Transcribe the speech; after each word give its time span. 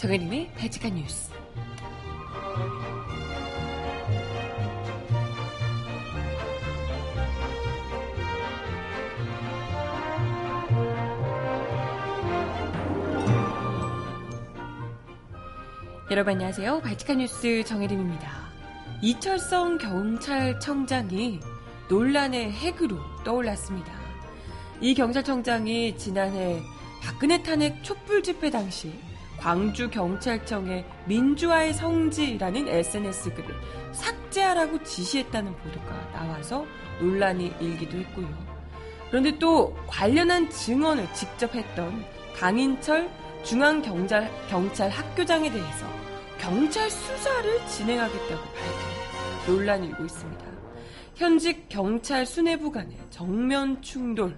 정혜림의 0.00 0.52
발칙한 0.56 0.94
뉴스. 0.94 1.30
여러분 16.10 16.32
안녕하세요. 16.32 16.80
발칙한 16.80 17.18
뉴스 17.18 17.62
정혜림입니다. 17.64 18.32
이철성 19.02 19.76
경찰청장이 19.76 21.40
논란의 21.90 22.52
핵으로 22.52 22.96
떠올랐습니다. 23.22 23.92
이 24.80 24.94
경찰청장이 24.94 25.98
지난해 25.98 26.62
박근혜 27.02 27.42
탄핵 27.42 27.84
촛불 27.84 28.22
집회 28.22 28.48
당시 28.48 29.09
광주 29.40 29.88
경찰청에 29.88 30.84
민주화의 31.06 31.72
성지라는 31.72 32.68
SNS 32.68 33.32
글을 33.34 33.54
삭제하라고 33.92 34.82
지시했다는 34.84 35.56
보도가 35.56 36.10
나와서 36.12 36.66
논란이 37.00 37.54
일기도 37.58 37.96
했고요. 37.96 38.28
그런데 39.08 39.36
또 39.38 39.74
관련한 39.86 40.48
증언을 40.50 41.10
직접 41.14 41.54
했던 41.54 42.04
강인철 42.36 43.10
중앙경찰 43.42 44.30
경찰 44.48 44.90
학교장에 44.90 45.50
대해서 45.50 45.86
경찰 46.38 46.90
수사를 46.90 47.66
진행하겠다고 47.66 48.42
밝혀 48.42 49.52
논란이 49.52 49.88
일고 49.88 50.04
있습니다. 50.04 50.44
현직 51.14 51.66
경찰 51.70 52.26
수뇌부 52.26 52.70
간의 52.70 52.96
정면 53.08 53.80
충돌, 53.80 54.36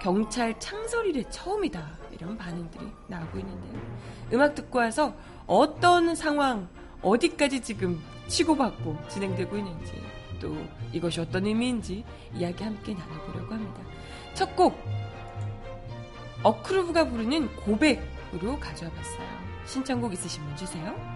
경찰 0.00 0.58
창설 0.60 1.06
이래 1.06 1.22
처음이다. 1.30 2.05
이런 2.18 2.36
반응들이 2.36 2.86
나오고 3.08 3.38
있는데요. 3.38 3.80
음악 4.32 4.54
듣고 4.54 4.78
와서 4.78 5.14
어떤 5.46 6.14
상황, 6.14 6.68
어디까지 7.02 7.60
지금 7.60 8.00
치고받고 8.26 8.96
진행되고 9.08 9.56
있는지, 9.56 9.92
또 10.40 10.56
이것이 10.92 11.20
어떤 11.20 11.46
의미인지 11.46 12.04
이야기 12.34 12.64
함께 12.64 12.94
나눠보려고 12.94 13.54
합니다. 13.54 13.82
첫 14.34 14.56
곡, 14.56 14.78
어크루브가 16.42 17.08
부르는 17.08 17.54
고백으로 17.56 18.58
가져와 18.58 18.90
봤어요. 18.92 19.26
신청곡 19.66 20.12
있으신 20.12 20.42
분 20.44 20.56
주세요. 20.56 21.15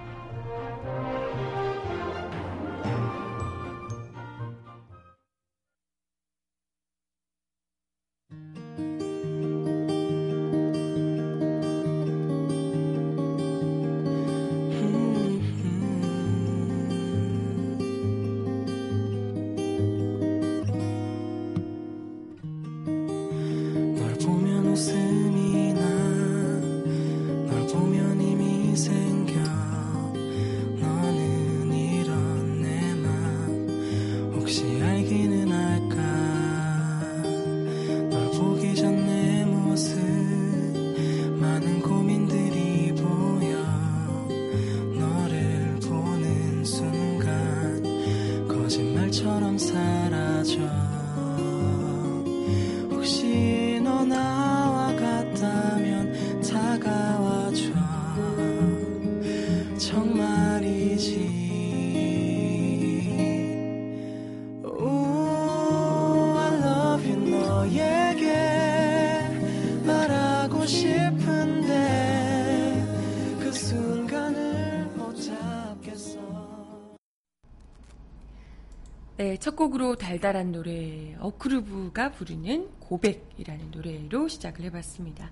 곡으로 79.60 79.94
달달한 79.94 80.52
노래 80.52 81.14
어크루브가 81.20 82.12
부르는 82.12 82.70
고백이라는 82.80 83.70
노래로 83.70 84.26
시작을 84.28 84.64
해봤습니다. 84.64 85.30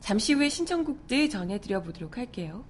잠시 0.00 0.32
후에 0.32 0.48
신청곡들 0.48 1.28
전해드려 1.28 1.82
보도록 1.82 2.16
할게요. 2.16 2.64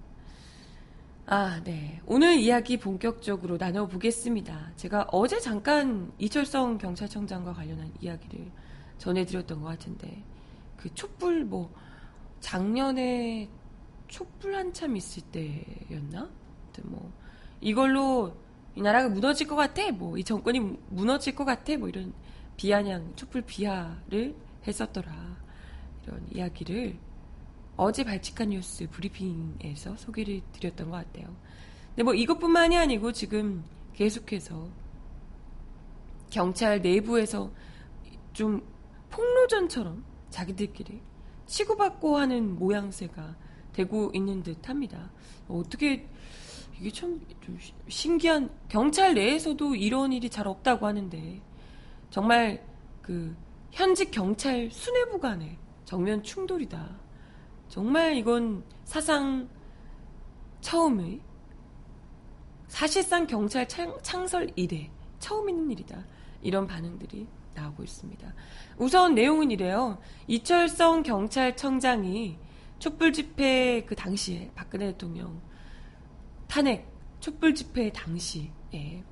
아, 1.25 1.61
네. 1.63 2.01
오늘 2.05 2.37
이야기 2.39 2.75
본격적으로 2.75 3.55
나눠보겠습니다. 3.55 4.73
제가 4.75 5.07
어제 5.13 5.39
잠깐 5.39 6.11
이철성 6.17 6.77
경찰청장과 6.77 7.53
관련한 7.53 7.93
이야기를 8.01 8.51
전해드렸던 8.97 9.61
것 9.61 9.69
같은데, 9.69 10.21
그 10.75 10.93
촛불 10.95 11.45
뭐, 11.45 11.73
작년에 12.41 13.47
촛불 14.09 14.53
한참 14.53 14.97
있을 14.97 15.23
때였나? 15.31 16.29
뭐, 16.83 17.09
이걸로 17.61 18.35
이 18.79 18.81
나라가 18.81 19.09
무너질 19.09 19.45
것 19.45 19.57
같아. 19.57 19.91
뭐 19.91 20.17
이 20.17 20.23
정권이 20.23 20.59
무너질 20.89 21.35
것 21.35 21.43
같아. 21.43 21.75
뭐 21.75 21.89
이런 21.89 22.13
비아냥 22.55 23.11
촛불 23.17 23.41
비하를 23.41 24.33
했었더라. 24.65 25.37
이런 26.03 26.25
이야기를 26.31 26.97
어제 27.75 28.05
발칙한 28.05 28.49
뉴스 28.49 28.87
브리핑에서 28.89 29.97
소개를 29.97 30.41
드렸던 30.53 30.89
것 30.89 30.95
같아요. 30.95 31.35
근데 31.89 32.03
뭐 32.03 32.13
이것뿐만이 32.13 32.77
아니고 32.77 33.11
지금 33.11 33.65
계속해서 33.95 34.69
경찰 36.29 36.81
내부에서 36.81 37.51
좀 38.31 38.65
폭로전처럼 39.09 40.05
자기들끼리 40.29 41.01
치고받고 41.47 42.15
하는 42.15 42.57
모양새가 42.57 43.35
되고 43.79 44.11
있는 44.13 44.43
듯 44.43 44.67
합니다. 44.67 45.09
어떻게 45.47 46.05
이게 46.77 46.91
참좀 46.91 47.57
신기한 47.87 48.49
경찰 48.67 49.13
내에서도 49.13 49.73
이런 49.75 50.11
일이 50.11 50.29
잘 50.29 50.47
없다고 50.47 50.85
하는데 50.85 51.41
정말 52.09 52.61
그 53.01 53.33
현직 53.71 54.11
경찰 54.11 54.69
수뇌부 54.69 55.19
간의 55.19 55.57
정면 55.85 56.21
충돌이다. 56.23 56.89
정말 57.69 58.17
이건 58.17 58.63
사상 58.83 59.47
처음의 60.59 61.21
사실상 62.67 63.27
경찰 63.27 63.65
창, 63.65 63.97
창설 64.01 64.51
이래 64.57 64.91
처음 65.19 65.47
있는 65.49 65.71
일이다. 65.71 66.05
이런 66.41 66.67
반응들이 66.67 67.27
나오고 67.55 67.83
있습니다. 67.83 68.33
우선 68.77 69.15
내용은 69.15 69.51
이래요. 69.51 69.97
이철성 70.27 71.03
경찰청장이 71.03 72.48
촛불 72.79 73.13
집회 73.13 73.83
그 73.85 73.95
당시에 73.95 74.51
박근혜 74.55 74.87
대통령 74.87 75.41
탄핵 76.47 76.87
촛불 77.19 77.53
집회 77.53 77.91
당시에 77.91 79.03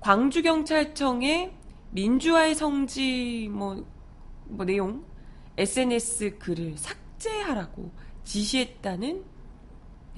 광주 0.00 0.42
경찰청의 0.42 1.54
민주화의 1.90 2.54
성지 2.54 3.48
뭐, 3.50 3.84
뭐 4.44 4.64
내용 4.64 5.04
SNS 5.56 6.38
글을 6.38 6.76
삭제하라고 6.76 7.90
지시했다는 8.24 9.24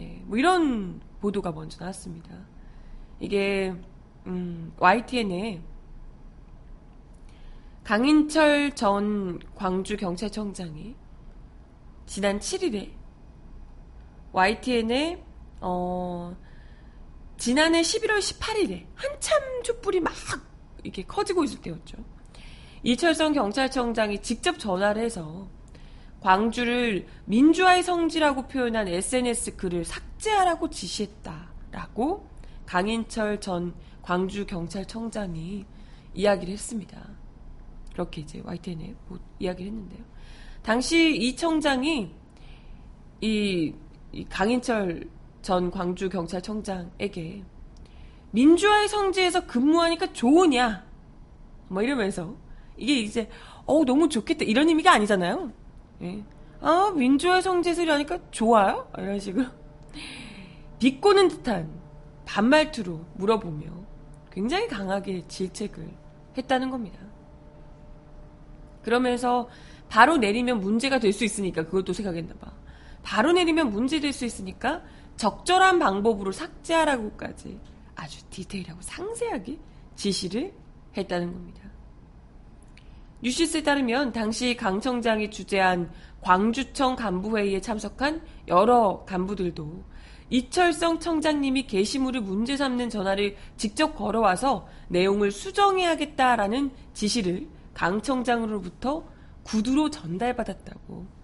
예, 0.01 0.23
뭐 0.27 0.37
이런 0.37 1.01
보도가 1.21 1.53
먼저 1.53 1.79
나왔습니다. 1.81 2.31
이게 3.21 3.75
음, 4.27 4.73
YTN에 4.79 5.63
강인철 7.85 8.75
전 8.75 9.39
광주 9.55 9.97
경찰청장이 9.97 10.95
지난 12.07 12.39
7일에 12.39 12.98
YTN에 14.33 15.23
어, 15.61 16.37
지난해 17.37 17.83
11월 17.83 18.19
18일에 18.19 18.87
한참 18.95 19.63
촛불이 19.63 20.01
막 20.01 20.13
이렇게 20.83 21.03
커지고 21.03 21.45
있을 21.45 21.61
때였죠. 21.61 21.97
이철성 22.83 23.33
경찰청장이 23.33 24.23
직접 24.23 24.59
전화를 24.59 25.03
해서 25.03 25.49
광주를 26.21 27.07
민주화의 27.27 27.83
성지라고 27.83 28.49
표현한 28.49 28.89
SNS 28.89 29.57
글을 29.57 29.85
삭제하라고 29.85 30.71
지시했다라고 30.71 32.29
강인철 32.67 33.41
전 33.41 33.75
광주 34.03 34.47
경찰청장이 34.47 35.65
이야기를 36.15 36.53
했습니다. 36.53 37.09
그렇게 37.93 38.23
이제 38.23 38.41
YTN에 38.45 38.95
뭐 39.07 39.19
이야기를 39.39 39.71
했는데요. 39.71 40.05
당시 40.63 41.17
이 41.17 41.35
청장이 41.37 42.15
이, 43.21 43.75
이 44.13 44.25
강인철 44.25 45.09
전 45.43 45.71
광주 45.71 46.09
경찰청장에게 46.09 47.43
민주화의 48.31 48.89
성지에서 48.89 49.47
근무하니까 49.47 50.13
좋으냐? 50.13 50.85
뭐 51.69 51.83
이러면서 51.83 52.35
이게 52.77 53.01
이제 53.01 53.29
어 53.67 53.85
너무 53.85 54.09
좋겠다 54.09 54.45
이런 54.45 54.69
의미가 54.69 54.93
아니잖아요. 54.93 55.53
예. 56.03 56.23
아 56.61 56.93
민주화의 56.95 57.43
성지에서 57.43 57.83
일하니까 57.83 58.19
좋아요? 58.31 58.91
이런 58.99 59.19
식으로 59.19 59.47
비꼬는 60.79 61.29
듯한 61.29 61.71
반말투로 62.27 63.05
물어보며 63.15 63.67
굉장히 64.31 64.69
강하게 64.69 65.27
질책을 65.27 65.89
했다는 66.37 66.71
겁니다. 66.71 66.99
그러면서 68.83 69.49
바로 69.89 70.17
내리면 70.19 70.61
문제가 70.61 70.99
될 70.99 71.13
수 71.13 71.25
있으니까 71.25 71.65
그것도 71.65 71.93
생각했나 71.93 72.35
봐. 72.35 72.53
바로 73.09 73.33
내리면 73.33 73.71
문제 73.71 74.01
될 74.01 74.13
수 74.13 74.27
있으니까 74.27 74.83
적절한 75.17 75.79
방법으로 75.79 76.31
삭제하라고까지 76.31 77.59
아주 77.95 78.23
디테일하고 78.29 78.83
상세하게 78.83 79.59
지시를 79.97 80.53
했다는 80.95 81.33
겁니다. 81.33 81.63
뉴시스에 83.23 83.63
따르면 83.63 84.13
당시 84.13 84.55
강 84.55 84.79
청장이 84.79 85.31
주재한 85.31 85.91
광주청 86.21 86.97
간부회의에 86.97 87.63
참석한 87.63 88.21
여러 88.47 89.03
간부들도 89.07 89.85
이철성 90.29 91.01
청장님이 91.01 91.67
게시물을 91.67 92.21
문제 92.21 92.59
삼는 92.59 92.91
전화를 92.91 93.37
직접 93.57 93.95
걸어와서 93.95 94.69
내용을 94.89 95.31
수정해야겠다라는 95.31 96.73
지시를 96.93 97.49
강 97.73 98.03
청장으로부터 98.03 99.03
구두로 99.45 99.89
전달받았다고 99.89 101.18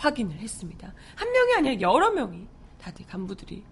확인을 0.00 0.36
했습니다. 0.38 0.92
한 1.14 1.30
명이 1.30 1.54
아니라 1.54 1.80
여러 1.80 2.10
명이 2.10 2.46
다들 2.78 3.06
간부들이 3.06 3.62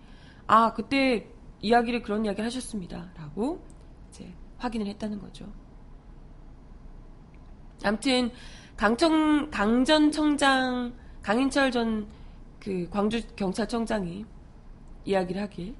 아 0.46 0.72
그때 0.72 1.26
이야기를 1.60 2.02
그런 2.02 2.24
이야기를 2.24 2.44
하셨습니다. 2.46 3.10
라고 3.16 3.64
이제 4.10 4.32
확인을 4.58 4.86
했다는 4.86 5.18
거죠. 5.18 5.46
아무튼 7.84 8.30
강청 8.76 9.50
강전 9.50 10.12
청장 10.12 10.94
강인철 11.22 11.70
전 11.70 12.18
그 12.60 12.88
광주 12.90 13.22
경찰청장이 13.36 14.24
이야기를 15.04 15.40
하길 15.42 15.74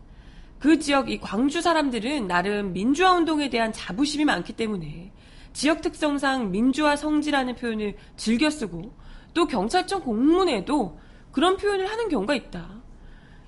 그 0.58 0.78
지역 0.78 1.10
이 1.10 1.18
광주 1.18 1.60
사람들은 1.60 2.26
나름 2.26 2.72
민주화 2.72 3.12
운동에 3.12 3.50
대한 3.50 3.72
자부심이 3.72 4.24
많기 4.24 4.52
때문에 4.52 5.12
지역 5.52 5.82
특성상 5.82 6.50
민주화 6.50 6.96
성지라는 6.96 7.56
표현을 7.56 7.96
즐겨 8.16 8.50
쓰고 8.50 8.92
또 9.38 9.46
경찰청 9.46 10.00
공문에도 10.00 10.98
그런 11.30 11.56
표현을 11.56 11.88
하는 11.88 12.08
경우가 12.08 12.34
있다. 12.34 12.82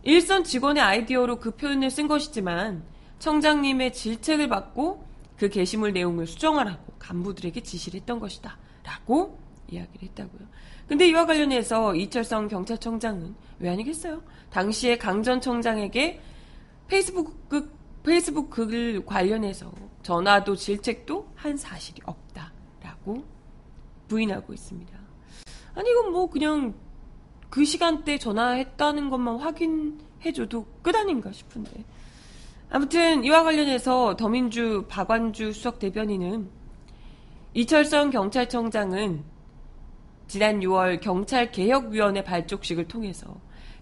일선 0.05 0.45
직원의 0.45 0.81
아이디어로 0.81 1.41
그 1.41 1.57
표현을 1.57 1.91
쓴 1.91 2.07
것이지만 2.07 2.85
청장님의 3.19 3.93
질책을 3.93 4.49
받고 4.49 5.05
그 5.37 5.49
게시물 5.49 5.93
내용을 5.93 6.29
수정하라고 6.29 6.93
간부들에게 7.01 7.61
지시를 7.65 7.99
했던 7.99 8.21
것이다. 8.21 8.57
라고 8.85 9.41
이야기를 9.67 10.11
했다고요. 10.11 10.47
근데 10.87 11.09
이와 11.09 11.27
관련해서 11.27 11.97
이철성 11.97 12.47
경찰청장은 12.47 13.35
왜 13.59 13.71
아니겠어요? 13.71 14.23
당시에 14.51 14.97
강전 14.97 15.41
청장에게 15.41 16.21
페이스북 16.87 17.49
글, 17.49 17.69
페이스북 18.05 18.51
글 18.51 19.05
관련해서 19.05 19.73
전화도 20.05 20.55
질책도 20.55 21.33
한 21.35 21.57
사실이 21.57 22.01
없다라고 22.05 23.25
부인하고 24.07 24.53
있습니다. 24.55 25.00
아니 25.75 25.91
이건 25.91 26.13
뭐 26.13 26.29
그냥 26.29 26.75
그 27.49 27.65
시간대 27.65 28.19
전화했다는 28.19 29.11
것만 29.11 29.39
확인해줘도 29.39 30.67
끝 30.83 30.95
아닌가 30.95 31.33
싶은데. 31.33 31.85
아무튼 32.71 33.25
이와 33.25 33.43
관련해서 33.43 34.17
더민주 34.17 34.85
박완주 34.89 35.53
수석 35.53 35.81
대변인은 35.81 36.49
이철성 37.55 38.11
경찰청장은 38.11 39.25
지난 40.29 40.61
6월 40.61 41.01
경찰개혁위원회 41.01 42.23
발족식을 42.23 42.87
통해서 42.87 43.35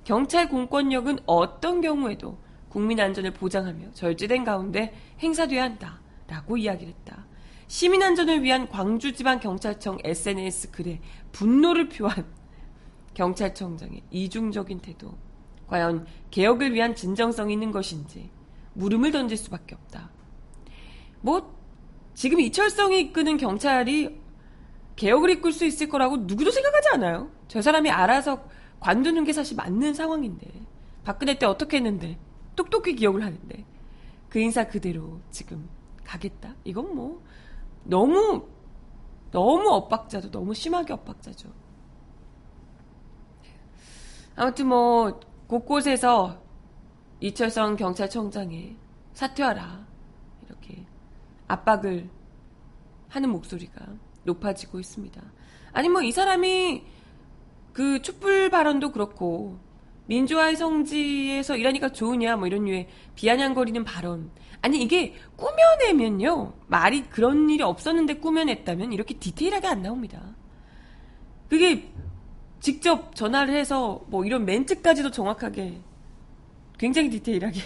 경찰 0.04 0.48
공권력은 0.48 1.18
어떤 1.26 1.82
경우에도 1.82 2.38
국민 2.70 2.98
안전을 2.98 3.34
보장하며 3.34 3.92
절제된 3.92 4.44
가운데 4.44 4.94
행사돼야 5.20 5.64
한다라고 5.64 6.56
이야기를 6.56 6.94
했다. 6.94 7.26
시민 7.68 8.02
안전을 8.02 8.42
위한 8.42 8.66
광주지방경찰청 8.68 9.98
SNS 10.02 10.70
글에 10.70 11.00
분노를 11.32 11.90
표한 11.90 12.26
경찰청장의 13.12 14.02
이중적인 14.10 14.80
태도. 14.80 15.14
과연 15.66 16.06
개혁을 16.30 16.72
위한 16.72 16.94
진정성이 16.94 17.52
있는 17.52 17.70
것인지 17.70 18.30
물음을 18.72 19.12
던질 19.12 19.36
수밖에 19.36 19.74
없다. 19.74 20.10
뭐 21.20 21.54
지금 22.14 22.40
이철성이 22.40 23.00
이끄는 23.02 23.36
경찰이 23.36 24.18
개혁을 24.96 25.30
이끌 25.30 25.52
수 25.52 25.66
있을 25.66 25.90
거라고 25.90 26.16
누구도 26.16 26.50
생각하지 26.50 26.88
않아요. 26.94 27.30
저 27.48 27.60
사람이 27.60 27.90
알아서 27.90 28.48
관두는 28.80 29.24
게 29.24 29.34
사실 29.34 29.56
맞는 29.56 29.92
상황인데 29.92 30.46
박근혜 31.04 31.38
때 31.38 31.44
어떻게 31.44 31.76
했는데 31.76 32.18
똑똑히 32.56 32.94
기억을 32.94 33.24
하는데 33.24 33.64
그 34.30 34.38
인사 34.38 34.66
그대로 34.66 35.20
지금 35.30 35.68
가겠다. 36.02 36.54
이건 36.64 36.94
뭐 36.94 37.22
너무 37.88 38.46
너무 39.30 39.68
엇박자죠. 39.70 40.30
너무 40.30 40.54
심하게 40.54 40.92
엇박자죠. 40.92 41.48
아무튼 44.36 44.68
뭐 44.68 45.18
곳곳에서 45.46 46.40
이철성 47.20 47.76
경찰청장에 47.76 48.76
사퇴하라 49.14 49.86
이렇게 50.46 50.86
압박을 51.48 52.08
하는 53.08 53.30
목소리가 53.30 53.86
높아지고 54.24 54.78
있습니다. 54.78 55.20
아니 55.72 55.88
뭐 55.88 56.02
이 56.02 56.12
사람이 56.12 56.84
그 57.72 58.02
촛불 58.02 58.50
발언도 58.50 58.92
그렇고 58.92 59.58
민주화의 60.08 60.56
성지에서 60.56 61.56
일하니까 61.56 61.90
좋으냐 61.90 62.36
뭐 62.36 62.46
이런 62.46 62.64
류의 62.64 62.88
비아냥거리는 63.14 63.84
발언 63.84 64.30
아니 64.62 64.82
이게 64.82 65.14
꾸며내면요 65.36 66.54
말이 66.66 67.02
그런 67.04 67.48
일이 67.50 67.62
없었는데 67.62 68.14
꾸며냈다면 68.14 68.92
이렇게 68.92 69.14
디테일하게 69.14 69.66
안 69.68 69.82
나옵니다. 69.82 70.34
그게 71.48 71.92
직접 72.60 73.14
전화를 73.14 73.54
해서 73.54 74.04
뭐 74.08 74.24
이런 74.24 74.44
멘트까지도 74.44 75.10
정확하게 75.10 75.80
굉장히 76.78 77.10
디테일하게 77.10 77.60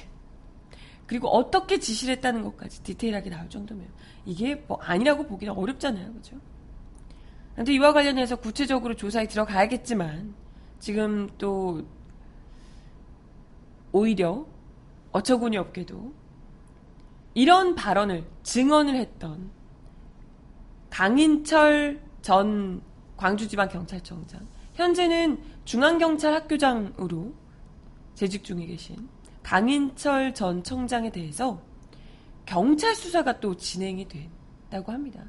그리고 1.06 1.28
어떻게 1.28 1.78
지시를 1.78 2.16
했다는 2.16 2.42
것까지 2.42 2.82
디테일하게 2.82 3.30
나올 3.30 3.48
정도면 3.48 3.86
이게 4.26 4.56
뭐 4.66 4.78
아니라고 4.80 5.26
보기는 5.26 5.52
어렵잖아요. 5.54 6.12
그죠? 6.12 6.36
근데 7.54 7.72
이와 7.74 7.92
관련해서 7.92 8.36
구체적으로 8.36 8.94
조사에 8.94 9.26
들어가야겠지만 9.28 10.34
지금 10.78 11.28
또 11.38 11.82
오히려 13.92 14.46
어처구니 15.12 15.56
없게도 15.58 16.12
이런 17.34 17.74
발언을 17.74 18.24
증언을 18.42 18.96
했던 18.96 19.50
강인철 20.90 22.00
전 22.20 22.82
광주지방경찰청장 23.16 24.46
현재는 24.74 25.38
중앙경찰학교장으로 25.64 27.32
재직 28.14 28.44
중에 28.44 28.66
계신 28.66 29.08
강인철 29.42 30.34
전 30.34 30.62
청장에 30.62 31.10
대해서 31.10 31.60
경찰 32.46 32.94
수사가 32.94 33.40
또 33.40 33.56
진행이 33.56 34.08
됐다고 34.08 34.92
합니다. 34.92 35.24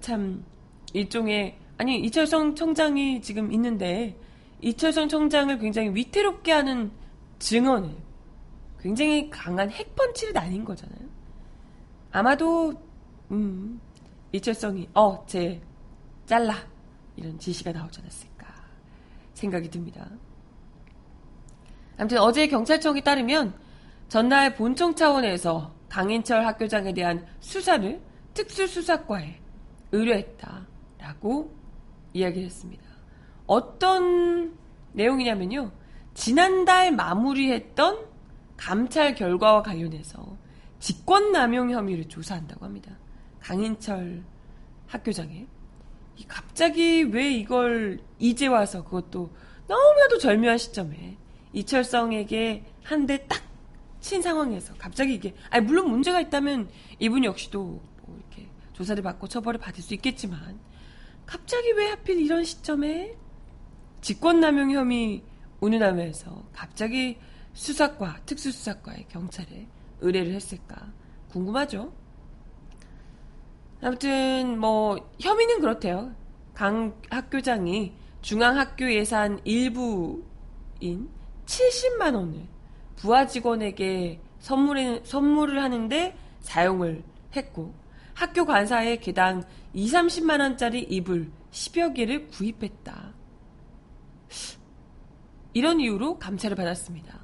참 0.00 0.44
일종의 0.92 1.58
아니 1.76 2.00
이철성 2.00 2.54
청장이 2.54 3.20
지금 3.20 3.52
있는데 3.52 4.16
이철성 4.60 5.08
청장을 5.08 5.58
굉장히 5.58 5.90
위태롭게 5.94 6.52
하는 6.52 6.90
증언을 7.38 7.94
굉장히 8.80 9.30
강한 9.30 9.70
핵펀치를 9.70 10.32
날린 10.32 10.64
거잖아요. 10.64 11.08
아마도 12.12 12.74
음 13.30 13.80
이철성이 14.32 14.88
어 14.94 15.24
제 15.26 15.60
잘라 16.26 16.54
이런 17.16 17.38
지시가 17.38 17.72
나오지 17.72 18.00
않았을까. 18.00 18.46
생각이 19.34 19.70
듭니다. 19.70 20.08
아무튼 21.96 22.18
어제 22.18 22.46
경찰청에 22.46 23.02
따르면 23.02 23.54
전날 24.08 24.54
본청 24.54 24.94
차원에서 24.94 25.72
강인철 25.88 26.44
학교장에 26.46 26.92
대한 26.92 27.26
수사를 27.40 28.00
특수수사과에 28.34 29.40
의뢰했다라고 29.92 31.54
이야기를 32.12 32.46
했습니다. 32.46 32.84
어떤 33.46 34.56
내용이냐면요. 34.92 35.70
지난달 36.14 36.92
마무리했던 36.92 38.06
감찰 38.56 39.14
결과와 39.14 39.62
관련해서 39.62 40.36
직권남용 40.78 41.70
혐의를 41.70 42.08
조사한다고 42.08 42.64
합니다. 42.64 42.96
강인철 43.40 44.22
학교장에 44.86 45.46
갑자기 46.28 47.02
왜 47.02 47.32
이걸 47.32 48.00
이제 48.18 48.46
와서 48.46 48.84
그것도 48.84 49.30
너무나도 49.66 50.18
절묘한 50.18 50.58
시점에 50.58 51.16
이철성에게 51.52 52.64
한 52.82 53.06
대 53.06 53.26
딱 53.26 53.42
친 54.04 54.20
상황에서 54.20 54.74
갑자기 54.76 55.14
이게 55.14 55.34
아니 55.48 55.64
물론 55.64 55.88
문제가 55.90 56.20
있다면 56.20 56.68
이분 56.98 57.24
역시도 57.24 57.58
뭐 58.02 58.18
이렇게 58.18 58.50
조사를 58.74 59.02
받고 59.02 59.28
처벌을 59.28 59.58
받을 59.58 59.82
수 59.82 59.94
있겠지만 59.94 60.60
갑자기 61.24 61.72
왜 61.72 61.86
하필 61.88 62.20
이런 62.20 62.44
시점에 62.44 63.16
직권남용 64.02 64.72
혐의 64.72 65.22
운운하면서 65.64 66.48
갑자기 66.52 67.18
수사과 67.54 68.20
특수수사과의 68.26 69.06
경찰에 69.08 69.66
의뢰를 70.00 70.34
했을까 70.34 70.92
궁금하죠. 71.30 71.92
아무튼 73.80 74.58
뭐 74.58 74.96
혐의는 75.20 75.60
그렇대요. 75.60 76.14
강 76.52 76.94
학교장이 77.10 77.92
중앙학교 78.22 78.92
예산 78.92 79.40
일부인 79.44 80.22
70만 81.46 82.14
원을 82.14 82.46
부하 82.96 83.26
직원에게 83.26 84.20
선물해, 84.40 85.02
선물을 85.04 85.62
하는데 85.62 86.16
사용을 86.40 87.02
했고 87.34 87.74
학교 88.14 88.44
관사에 88.44 88.96
개당 88.96 89.42
2, 89.72 89.86
30만 89.88 90.40
원짜리 90.40 90.80
이불 90.82 91.30
10여 91.50 91.94
개를 91.94 92.28
구입했다. 92.28 93.14
이런 95.54 95.80
이유로 95.80 96.18
감찰을 96.18 96.56
받았습니다. 96.56 97.20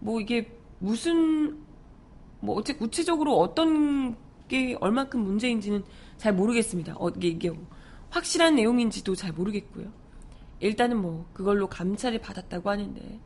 뭐 0.00 0.20
이게 0.20 0.52
무슨 0.78 1.58
뭐 2.40 2.56
어째 2.56 2.74
구체적으로 2.74 3.38
어떤 3.38 4.16
게 4.48 4.76
얼만큼 4.80 5.20
문제인지는 5.20 5.84
잘 6.18 6.34
모르겠습니다. 6.34 6.96
어, 6.98 7.08
이게, 7.10 7.28
이게 7.28 7.50
뭐 7.50 7.66
확실한 8.10 8.56
내용인지도 8.56 9.14
잘 9.14 9.32
모르겠고요. 9.32 9.92
일단은 10.58 11.00
뭐 11.00 11.26
그걸로 11.32 11.68
감찰을 11.68 12.20
받았다고 12.20 12.68
하는데 12.68 13.20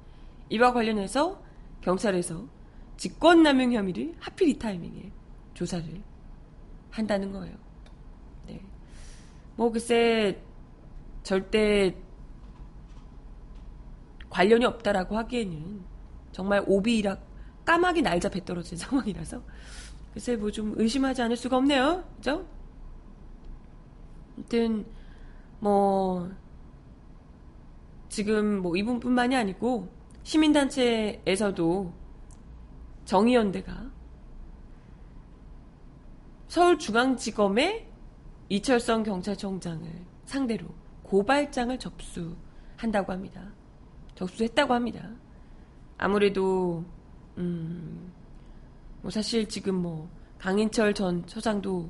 이와 0.50 0.72
관련해서 0.72 1.42
경찰에서 1.80 2.46
직권남용 2.96 3.72
혐의를 3.72 4.14
하필 4.20 4.48
이 4.48 4.58
타이밍에 4.58 5.10
조사를 5.54 6.02
한다는 6.90 7.32
거예요. 7.32 7.56
네. 8.46 8.60
뭐 9.56 9.70
글쎄 9.72 10.40
절대 11.22 11.96
관련이 14.34 14.64
없다라고 14.64 15.16
하기에는 15.16 15.80
정말 16.32 16.64
오비이락 16.66 17.24
까마귀 17.64 18.02
날자 18.02 18.28
배 18.28 18.44
떨어진 18.44 18.76
상황이라서 18.76 19.40
글쎄 20.12 20.36
뭐 20.36 20.50
좀 20.50 20.74
의심하지 20.76 21.22
않을 21.22 21.36
수가 21.36 21.56
없네요. 21.56 22.04
그죠? 22.16 22.44
아무튼 24.36 24.84
뭐 25.60 26.28
지금 28.08 28.60
뭐 28.60 28.76
이분뿐만이 28.76 29.36
아니고 29.36 29.88
시민단체에서도 30.24 31.92
정의연대가 33.04 33.90
서울중앙지검에 36.48 37.88
이철성 38.48 39.04
경찰청장을 39.04 39.88
상대로 40.26 40.66
고발장을 41.04 41.78
접수한다고 41.78 43.12
합니다. 43.12 43.52
접수했다고 44.14 44.74
합니다. 44.74 45.10
아무래도 45.98 46.84
음, 47.38 48.12
뭐 49.02 49.10
사실 49.10 49.48
지금 49.48 49.76
뭐 49.76 50.08
강인철 50.38 50.94
전 50.94 51.26
처장도 51.26 51.88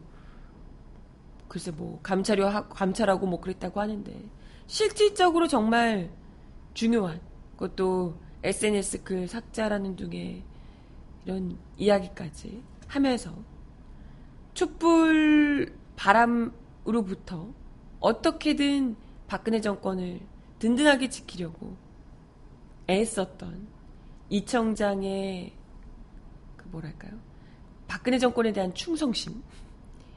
글쎄 1.48 1.70
뭐 1.70 2.00
감찰이 2.02 2.42
감찰하고 2.70 3.26
뭐 3.26 3.40
그랬다고 3.40 3.80
하는데 3.80 4.12
실질적으로 4.66 5.46
정말 5.46 6.10
중요한 6.72 7.20
그것도 7.52 8.18
SNS 8.42 9.04
글 9.04 9.28
삭제라는 9.28 9.96
등의 9.96 10.42
이런 11.24 11.56
이야기까지 11.76 12.62
하면서 12.86 13.32
촛불 14.52 15.76
바람으로부터 15.96 17.48
어떻게든 18.00 18.96
박근혜 19.26 19.60
정권을 19.60 20.20
든든하게 20.58 21.08
지키려고 21.08 21.76
애썼던 22.88 23.68
이 24.30 24.44
청장의 24.44 25.52
그 26.56 26.68
뭐랄까요 26.68 27.12
박근혜 27.88 28.18
정권에 28.18 28.52
대한 28.52 28.74
충성심 28.74 29.42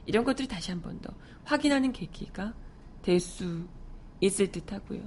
이런 0.06 0.24
것들이 0.24 0.48
다시 0.48 0.70
한 0.72 0.82
번 0.82 1.00
더 1.00 1.12
확인하는 1.44 1.92
계기가 1.92 2.54
될 3.02 3.20
수 3.20 3.66
있을 4.20 4.50
듯 4.52 4.72
하고요. 4.72 5.02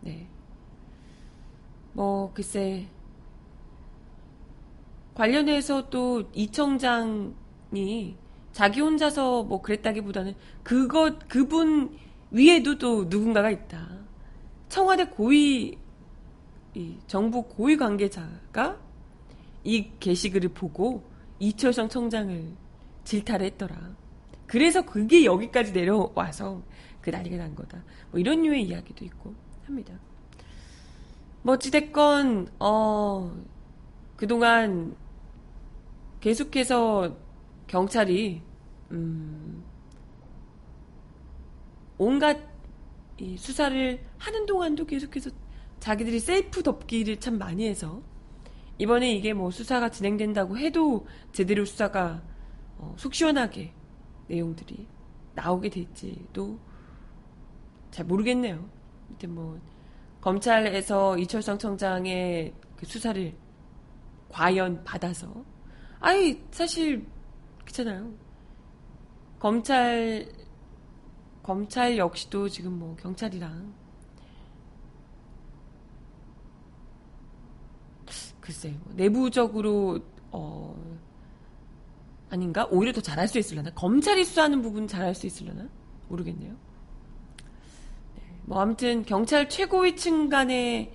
네. 0.00 0.28
뭐, 1.92 2.32
글쎄, 2.34 2.88
관련해서 5.14 5.88
또 5.90 6.24
이 6.34 6.50
청장이 6.50 8.16
자기 8.52 8.80
혼자서 8.80 9.44
뭐 9.44 9.62
그랬다기보다는 9.62 10.34
그것, 10.62 11.28
그분 11.28 11.96
위에도 12.30 12.78
또 12.78 13.04
누군가가 13.04 13.50
있다. 13.50 14.03
청와대 14.74 15.04
고위, 15.04 15.78
이 16.74 16.96
정부 17.06 17.44
고위 17.44 17.76
관계자가 17.76 18.76
이 19.62 19.88
게시글을 20.00 20.48
보고 20.48 21.04
이철성 21.38 21.88
청장을 21.88 22.44
질타를 23.04 23.46
했더라. 23.46 23.94
그래서 24.48 24.84
그게 24.84 25.24
여기까지 25.24 25.70
내려와서 25.70 26.60
그 27.00 27.10
난리가 27.10 27.36
난 27.36 27.54
거다. 27.54 27.84
뭐 28.10 28.18
이런 28.18 28.42
류의 28.42 28.64
이야기도 28.64 29.04
있고 29.04 29.32
합니다. 29.64 29.94
뭐 31.42 31.54
어찌됐건, 31.54 32.48
어, 32.58 33.32
그동안 34.16 34.96
계속해서 36.20 37.16
경찰이, 37.68 38.42
음, 38.90 39.62
온갖 41.96 42.53
이 43.18 43.36
수사를 43.36 44.04
하는 44.18 44.46
동안도 44.46 44.86
계속해서 44.86 45.30
자기들이 45.80 46.18
셀프 46.18 46.62
덮기를 46.62 47.20
참 47.20 47.38
많이 47.38 47.66
해서 47.66 48.02
이번에 48.78 49.12
이게 49.12 49.32
뭐 49.32 49.50
수사가 49.50 49.90
진행된다고 49.90 50.58
해도 50.58 51.06
제대로 51.32 51.64
수사가 51.64 52.22
어, 52.78 52.94
속 52.98 53.14
시원하게 53.14 53.72
내용들이 54.26 54.86
나오게 55.34 55.68
될지도 55.68 56.58
잘 57.90 58.06
모르겠네요. 58.06 58.68
아무튼 59.08 59.34
뭐 59.34 59.60
검찰에서 60.20 61.18
이철성 61.18 61.58
청장의 61.58 62.54
그 62.76 62.86
수사를 62.86 63.32
과연 64.30 64.82
받아서 64.82 65.44
아니 66.00 66.42
사실 66.50 67.06
그렇잖아요. 67.60 68.12
검찰 69.38 70.26
검찰 71.44 71.98
역시도 71.98 72.48
지금 72.48 72.78
뭐 72.78 72.96
경찰이랑 72.96 73.72
글쎄 78.40 78.74
뭐 78.82 78.94
내부적으로 78.94 80.00
어 80.32 80.74
아닌가? 82.30 82.66
오히려 82.70 82.92
더 82.92 83.00
잘할 83.00 83.28
수 83.28 83.38
있으려나? 83.38 83.70
검찰이 83.70 84.24
수사하는 84.24 84.62
부분 84.62 84.88
잘할 84.88 85.14
수 85.14 85.26
있으려나? 85.26 85.68
모르겠네요. 86.08 86.52
네, 88.16 88.22
뭐 88.44 88.60
아무튼 88.60 89.04
경찰 89.04 89.48
최고위층 89.48 90.30
간의 90.30 90.92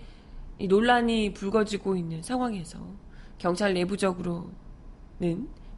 논란이 0.68 1.34
불거지고 1.34 1.96
있는 1.96 2.22
상황에서 2.22 2.80
경찰 3.38 3.74
내부적으로는 3.76 4.50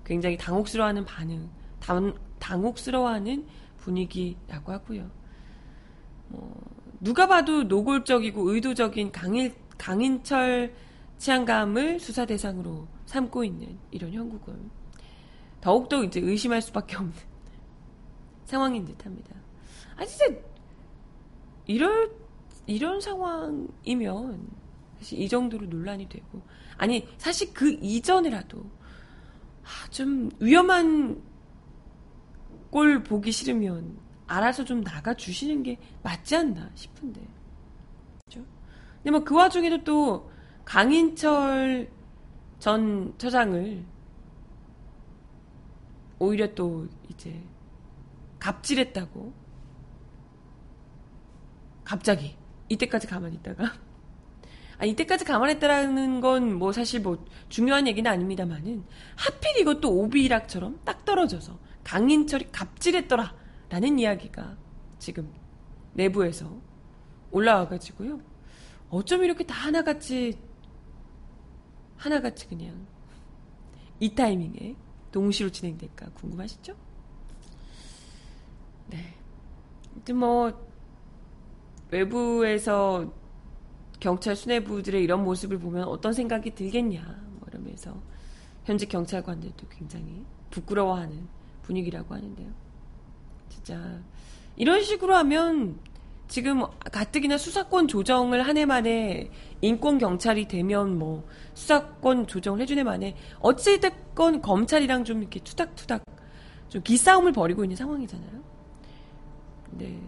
굉장히 0.06 0.38
당혹스러워하는 0.38 1.06
반응, 1.06 1.50
당, 1.80 2.16
당혹스러워하는 2.40 3.46
분위기라고 3.82 4.72
하고요. 4.72 5.10
뭐 6.30 6.62
누가 7.00 7.28
봐도 7.28 7.64
노골적이고 7.64 8.54
의도적인 8.54 9.12
강일, 9.12 9.54
강인철 9.78 10.74
치안감을 11.18 12.00
수사 12.00 12.26
대상으로 12.26 12.88
삼고 13.06 13.44
있는 13.44 13.78
이런 13.92 14.14
형국은 14.14 14.72
더욱더 15.60 16.04
이제 16.04 16.20
의심할 16.20 16.62
수밖에 16.62 16.96
없는 16.96 17.14
상황인 18.46 18.86
듯 18.86 19.06
합니다. 19.06 19.36
아, 19.96 20.06
진짜, 20.06 20.26
이럴, 21.68 22.12
이런 22.66 23.00
상황이면, 23.02 24.48
사실 24.98 25.20
이 25.20 25.30
정도로 25.30 25.68
논란이 25.68 26.10
되고, 26.10 26.42
아니, 26.78 27.08
사실 27.18 27.54
그 27.54 27.72
이전이라도, 27.82 28.60
아, 29.64 29.90
좀 29.92 30.32
위험한 30.40 31.22
꼴 32.72 33.04
보기 33.04 33.32
싫으면, 33.32 33.98
알아서 34.28 34.64
좀 34.66 34.84
나가 34.84 35.14
주시는 35.14 35.64
게 35.64 35.78
맞지 36.04 36.36
않나 36.38 36.72
싶은데. 36.76 37.22
그죠? 38.26 38.44
근데 38.98 39.12
뭐 39.12 39.24
그 39.24 39.36
와중에도 39.36 39.84
또, 39.84 40.32
강인철 40.66 41.92
전 42.60 43.14
처장을 43.18 43.84
오히려 46.20 46.54
또 46.54 46.88
이제 47.10 47.42
갑질했다고 48.40 49.34
갑자기 51.84 52.36
이때까지 52.70 53.08
가만히 53.08 53.36
있다가 53.38 53.74
아, 54.78 54.86
이때까지 54.86 55.26
가만히 55.26 55.54
있다라는 55.56 56.22
건 56.22 56.54
뭐 56.54 56.72
사실 56.72 57.02
뭐 57.02 57.26
중요한 57.50 57.88
얘기는 57.88 58.10
아닙니다만은 58.10 58.84
하필 59.16 59.58
이것도 59.60 59.92
오비락처럼 59.92 60.80
딱 60.86 61.04
떨어져서 61.06 61.58
강인철이 61.84 62.52
갑질했더라 62.52 63.36
라는 63.70 64.00
이야기가 64.00 64.58
지금 65.00 65.32
내부에서 65.94 66.60
올라와가지고요. 67.32 68.20
어쩜 68.90 69.24
이렇게 69.24 69.46
다 69.46 69.56
하나같이 69.56 70.38
하나같이 71.98 72.48
그냥 72.48 72.88
이 74.00 74.14
타이밍에 74.14 74.76
동시로 75.12 75.50
진행될까 75.50 76.10
궁금하시죠? 76.12 76.76
네. 78.88 79.16
아무튼 79.94 80.18
뭐 80.18 80.72
외부에서 81.92 83.14
경찰 84.00 84.36
수뇌부들의 84.36 85.04
이런 85.04 85.24
모습을 85.24 85.60
보면 85.60 85.84
어떤 85.84 86.14
생각이 86.14 86.56
들겠냐 86.56 87.02
뭐 87.40 87.48
이러면서 87.50 88.02
현직 88.64 88.90
경찰관들도 88.90 89.68
굉장히 89.70 90.26
부끄러워하는 90.50 91.28
분위기라고 91.64 92.14
하는데요. 92.16 92.48
진짜 93.50 94.00
이런 94.56 94.82
식으로 94.84 95.16
하면 95.16 95.80
지금 96.28 96.64
가뜩이나 96.92 97.38
수사권 97.38 97.88
조정을 97.90 98.48
한 98.48 98.58
해 98.58 98.66
만에 98.66 99.30
인권 99.62 99.98
경찰이 99.98 100.48
되면 100.48 100.98
뭐 100.98 101.28
수사권 101.54 102.28
조정을 102.28 102.62
해준 102.62 102.78
해 102.78 102.84
만에 102.84 103.16
어찌됐건 103.40 104.42
검찰이랑 104.42 105.04
좀 105.04 105.22
이렇게 105.22 105.40
투닥투닥 105.42 106.04
좀 106.70 106.82
기싸움을 106.84 107.34
벌이고 107.34 107.64
있는 107.66 107.76
상황이잖아요. 107.76 108.44
네. 109.72 110.02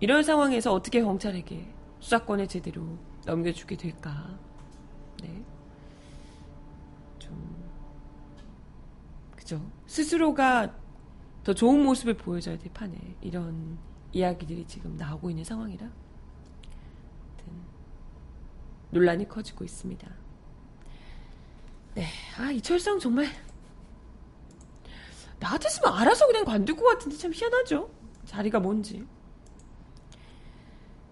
이런 0.00 0.22
상황에서 0.22 0.72
어떻게 0.72 1.02
경찰에게 1.02 1.66
수사권을 2.00 2.48
제대로 2.48 2.82
넘겨주게 3.26 3.76
될까? 3.76 4.38
네. 5.22 5.44
좀, 7.18 7.70
그죠. 9.36 9.60
스스로가 9.86 10.74
더 11.44 11.54
좋은 11.54 11.82
모습을 11.82 12.14
보여줘야 12.14 12.58
될 12.58 12.72
판에 12.72 12.96
이런 13.20 13.78
이야기들이 14.12 14.66
지금 14.66 14.96
나오고 14.96 15.30
있는 15.30 15.44
상황이라 15.44 15.90
논란이 18.90 19.28
커지고 19.28 19.64
있습니다. 19.64 20.08
네. 21.94 22.06
아, 22.38 22.50
이철성 22.50 22.98
정말 22.98 23.26
나 25.38 25.50
같았으면 25.50 25.92
알아서 25.94 26.26
그냥 26.26 26.44
관둘 26.44 26.76
것 26.76 26.84
같은데 26.84 27.16
참 27.16 27.32
희한하죠. 27.32 27.90
자리가 28.26 28.60
뭔지. 28.60 29.06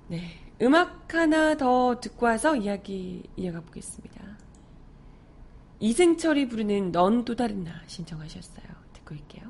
네. 0.08 0.22
음악 0.60 1.14
하나 1.14 1.56
더 1.56 2.00
듣고 2.00 2.26
와서 2.26 2.56
이야기 2.56 3.22
이어가 3.36 3.60
보겠습니다. 3.60 4.38
이승철이 5.80 6.48
부르는 6.48 6.90
넌 6.90 7.24
또 7.24 7.36
다른 7.36 7.64
나 7.64 7.82
신청하셨어요. 7.86 8.66
듣고 8.92 9.14
올게요. 9.14 9.48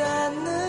than 0.00 0.44
the 0.44 0.59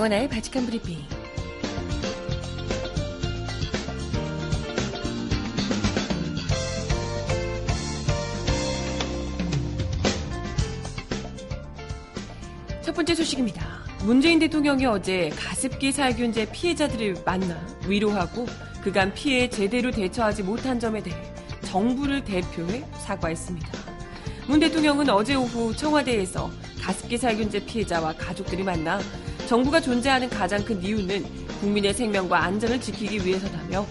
정원아의 0.00 0.28
바칙한 0.28 0.64
브리핑. 0.64 0.96
첫 12.80 12.94
번째 12.94 13.14
소식입니다. 13.14 13.62
문재인 14.04 14.38
대통령이 14.38 14.86
어제 14.86 15.28
가습기 15.36 15.92
살균제 15.92 16.50
피해자들을 16.50 17.16
만나 17.26 17.60
위로하고 17.86 18.46
그간 18.82 19.12
피해에 19.12 19.50
제대로 19.50 19.90
대처하지 19.90 20.44
못한 20.44 20.80
점에 20.80 21.02
대해 21.02 21.14
정부를 21.60 22.24
대표해 22.24 22.86
사과했습니다. 23.04 23.68
문 24.46 24.60
대통령은 24.60 25.10
어제 25.10 25.34
오후 25.34 25.76
청와대에서 25.76 26.50
가습기 26.80 27.18
살균제 27.18 27.66
피해자와 27.66 28.14
가족들이 28.14 28.62
만나 28.62 28.98
정부가 29.50 29.80
존재하는 29.80 30.30
가장 30.30 30.64
큰 30.64 30.80
이유는 30.80 31.24
국민의 31.58 31.92
생명과 31.92 32.40
안전을 32.40 32.80
지키기 32.80 33.26
위해서다며 33.26 33.84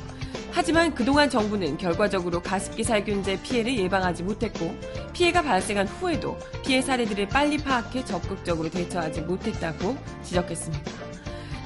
하지만 0.54 0.96
그동안 0.96 1.30
정부는 1.30 1.78
결과적으로 1.78 2.42
가습기 2.42 2.82
살균제 2.82 3.42
피해를 3.42 3.78
예방하지 3.78 4.24
못했고 4.24 4.74
피해가 5.12 5.42
발생한 5.42 5.86
후에도 5.86 6.40
피해 6.64 6.82
사례들을 6.82 7.28
빨리 7.28 7.58
파악해 7.58 8.06
적극적으로 8.06 8.70
대처하지 8.70 9.24
못했다고 9.24 9.98
지적했습니다. 10.24 10.92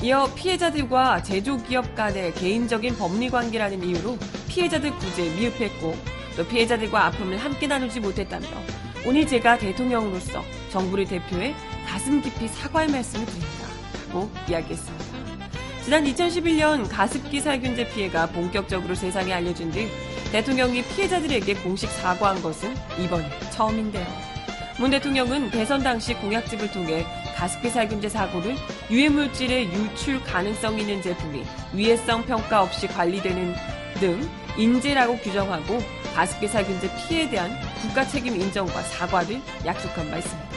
이어 0.02 0.28
피해자들과 0.34 1.22
제조기업 1.22 1.94
간의 1.94 2.34
개인적인 2.34 2.96
법리 2.96 3.30
관계라는 3.30 3.84
이유로 3.84 4.18
피해자들 4.48 4.90
구제에 4.98 5.30
미흡했고 5.36 5.96
또 6.36 6.48
피해자들과 6.48 7.06
아픔을 7.06 7.38
함께 7.38 7.68
나누지 7.68 8.00
못했다며 8.00 8.48
오늘 9.06 9.28
제가 9.28 9.60
대통령으로서 9.60 10.42
정부를 10.72 11.06
대표해 11.06 11.54
가슴 11.86 12.24
깊이 12.24 12.48
사과의 12.48 12.88
말씀을 12.90 13.28
드립니다. 13.28 13.73
있다고 14.14 14.30
이야기했습니다. 14.48 15.06
지난 15.84 16.06
2011년 16.06 16.88
가습기 16.90 17.42
살균제 17.42 17.90
피해가 17.90 18.28
본격적으로 18.28 18.96
세상에 18.96 19.34
알려진 19.34 19.70
뒤 19.72 19.90
대통령이 20.32 20.84
피해자들에게 20.84 21.56
공식 21.56 21.90
사과한 21.90 22.42
것은 22.42 22.74
이번이 23.04 23.26
처음인데요. 23.52 24.06
문 24.80 24.90
대통령은 24.92 25.52
대선 25.52 25.84
당시 25.84 26.14
공약집을 26.14 26.72
통해 26.72 27.06
가습기 27.36 27.70
살균제 27.70 28.10
사고를 28.10 28.56
유해물질의 28.90 29.74
유출 29.74 30.24
가능성 30.24 30.80
있는 30.80 31.02
제품이 31.02 31.44
위해성 31.74 32.24
평가 32.26 32.64
없이 32.64 32.88
관리되는 32.88 33.54
등 34.00 34.30
인재라고 34.58 35.18
규정하고 35.18 35.80
가습기 36.16 36.48
살균제 36.48 36.90
피해에 36.96 37.30
대한 37.30 37.52
국가 37.82 38.06
책임 38.06 38.36
인정과 38.40 38.82
사과를 38.82 39.42
약속한 39.66 40.10
바 40.10 40.18
있습니다. 40.18 40.53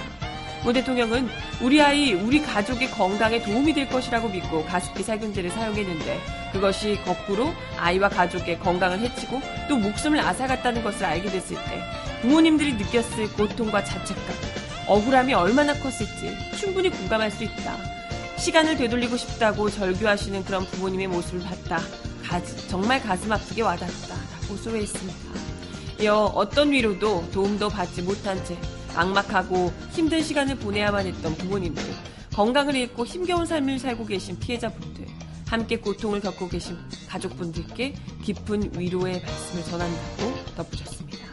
문 0.66 0.74
대통령은 0.74 1.28
우리 1.62 1.80
아이, 1.80 2.12
우리 2.12 2.42
가족의 2.42 2.90
건강에 2.90 3.40
도움이 3.40 3.72
될 3.72 3.88
것이라고 3.88 4.28
믿고 4.28 4.64
가습기 4.64 5.04
살균제를 5.04 5.48
사용했는데 5.50 6.20
그것이 6.52 6.98
거꾸로 7.04 7.54
아이와 7.78 8.08
가족의 8.08 8.58
건강을 8.58 8.98
해치고 8.98 9.40
또 9.68 9.76
목숨을 9.76 10.18
앗아갔다는 10.18 10.82
것을 10.82 11.04
알게 11.04 11.30
됐을 11.30 11.54
때 11.54 11.84
부모님들이 12.20 12.72
느꼈을 12.72 13.32
고통과 13.34 13.84
자책감, 13.84 14.34
억울함이 14.88 15.34
얼마나 15.34 15.72
컸을지 15.72 16.36
충분히 16.58 16.90
공감할 16.90 17.30
수 17.30 17.44
있다. 17.44 17.76
시간을 18.36 18.76
되돌리고 18.76 19.16
싶다고 19.16 19.70
절규하시는 19.70 20.44
그런 20.44 20.64
부모님의 20.66 21.06
모습을 21.06 21.44
봤다. 21.44 21.78
가, 22.24 22.42
정말 22.68 23.00
가슴 23.00 23.30
아프게 23.30 23.62
와닿았다. 23.62 24.16
호소해 24.48 24.80
있습니다. 24.80 25.18
이어 26.00 26.24
어떤 26.34 26.72
위로도 26.72 27.30
도움도 27.30 27.68
받지 27.68 28.02
못한 28.02 28.44
채 28.44 28.58
막막하고 28.96 29.72
힘든 29.92 30.22
시간을 30.22 30.56
보내야만 30.56 31.06
했던 31.06 31.34
부모님들, 31.36 31.84
건강을 32.34 32.74
잃고 32.74 33.04
힘겨운 33.04 33.44
삶을 33.44 33.78
살고 33.78 34.06
계신 34.06 34.38
피해자분들, 34.38 35.06
함께 35.46 35.78
고통을 35.78 36.20
겪고 36.20 36.48
계신 36.48 36.76
가족분들께 37.08 37.94
깊은 38.24 38.78
위로의 38.78 39.22
말씀을 39.22 39.64
전한다고 39.64 40.44
덧붙였습니다. 40.56 41.26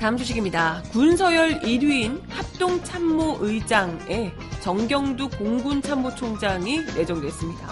다음 0.00 0.18
소식입니다. 0.18 0.82
군서열 0.92 1.60
1위인 1.60 2.20
합동참모의장에 2.28 4.32
정경두 4.64 5.28
공군참모총장이 5.28 6.84
내정됐습니다. 6.96 7.68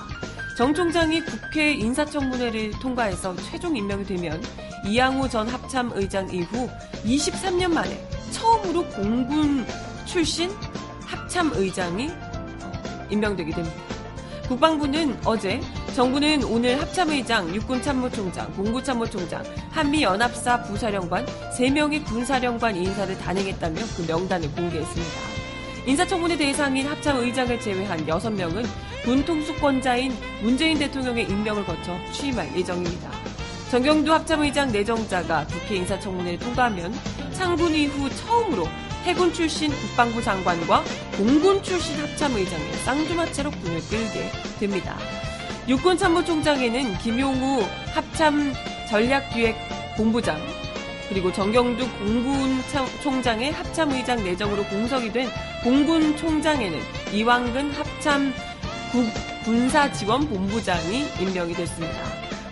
정 0.58 0.74
총장이 0.74 1.24
국회 1.24 1.72
인사청문회를 1.72 2.72
통과해서 2.80 3.34
최종 3.36 3.74
임명이 3.74 4.04
되면 4.04 4.38
이양호 4.84 5.26
전 5.26 5.48
합참의장 5.48 6.28
이후 6.30 6.68
23년 7.02 7.72
만에 7.72 7.98
처음으로 8.32 8.84
공군 8.88 9.64
출신 10.04 10.50
합참의장이 11.06 12.10
임명되게 13.08 13.52
됩니다. 13.52 13.76
국방부는 14.48 15.18
어제 15.24 15.62
정부는 15.96 16.44
오늘 16.44 16.78
합참의장, 16.78 17.54
육군참모총장, 17.54 18.52
공구참모총장, 18.52 19.42
한미연합사 19.70 20.64
부사령관 20.64 21.24
3명의 21.56 22.04
군사령관 22.04 22.76
인사를 22.76 23.16
단행했다며 23.16 23.80
그 23.96 24.02
명단을 24.06 24.50
공개했습니다. 24.50 25.31
인사청문회 25.84 26.36
대상인 26.36 26.86
합참 26.86 27.18
의장을 27.18 27.60
제외한 27.60 28.06
6명은 28.06 28.64
군통수권자인 29.04 30.14
문재인 30.40 30.78
대통령의 30.78 31.24
임명을 31.24 31.64
거쳐 31.64 31.98
취임할 32.12 32.56
예정입니다. 32.56 33.10
정경두 33.68 34.12
합참의장 34.12 34.70
내정자가 34.70 35.44
국회 35.48 35.76
인사청문회를 35.76 36.38
통과하면 36.38 36.94
창군 37.32 37.74
이후 37.74 38.08
처음으로 38.10 38.68
해군 39.02 39.32
출신 39.32 39.72
국방부 39.72 40.22
장관과 40.22 40.84
공군 41.16 41.60
출신 41.64 41.98
합참의장의 41.98 42.72
쌍두마차로 42.84 43.50
군을 43.50 43.80
끌게 43.90 44.30
됩니다. 44.60 44.96
육군 45.66 45.98
참모총장에는 45.98 46.98
김용우 46.98 47.64
합참 47.92 48.52
전략기획 48.88 49.56
본부장 49.96 50.40
그리고 51.08 51.32
정경두 51.32 51.88
공군 51.98 52.60
총장의 53.02 53.50
합참의장 53.50 54.22
내정으로 54.22 54.64
공석이 54.64 55.12
된 55.12 55.28
공군 55.62 56.16
총장에는 56.16 56.80
이왕근 57.12 57.70
합참 57.70 58.34
군사지원본부장이 59.44 61.06
임명이 61.20 61.54
됐습니다. 61.54 61.98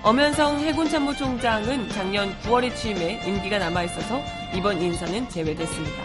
엄현성 0.03 0.61
해군참모총장은 0.61 1.89
작년 1.89 2.33
9월에 2.43 2.75
취임해 2.77 3.21
임기가 3.27 3.59
남아있어서 3.59 4.23
이번 4.55 4.81
인사는 4.81 5.29
제외됐습니다. 5.29 6.03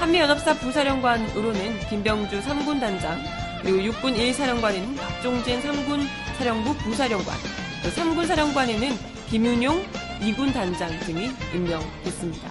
한미연합사 0.00 0.54
부사령관으로는 0.54 1.78
김병주 1.88 2.40
3군 2.42 2.80
단장, 2.80 3.22
그리고 3.62 3.80
육군 3.84 4.14
1사령관에는 4.14 4.96
박종진 4.96 5.62
3군 5.62 6.06
사령부 6.38 6.74
부사령관, 6.78 7.36
3군 7.84 8.26
사령관에는 8.26 8.98
김윤용 9.30 9.80
2군 10.20 10.52
단장 10.52 10.90
등이 11.00 11.30
임명됐습니다. 11.54 12.50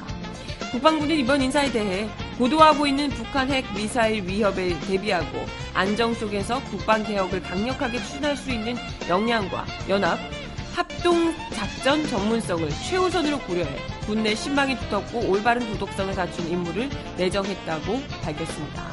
국방부는 0.72 1.18
이번 1.18 1.42
인사에 1.42 1.70
대해 1.74 2.08
고도화하고 2.38 2.88
있는 2.88 3.10
북한 3.10 3.50
핵 3.50 3.65
미사일 3.74 4.24
위협에 4.24 4.80
대비하고 4.82 5.46
안정 5.74 6.13
속에서 6.13 6.62
국방 6.65 7.04
개혁을 7.04 7.41
강력하게 7.41 8.00
추진할 8.00 8.36
수 8.36 8.52
있는 8.52 8.76
역량과 9.08 9.65
연합, 9.89 10.17
합동 10.74 11.34
작전 11.54 12.06
전문성을 12.08 12.70
최우선으로 12.89 13.39
고려해 13.39 13.78
군내 14.06 14.36
신망이 14.36 14.78
두텁고 14.78 15.30
올바른 15.30 15.67
도덕성을 15.74 16.15
갖춘 16.15 16.48
인물을 16.48 16.89
내정했다고 17.17 18.02
밝혔습니다. 18.24 18.91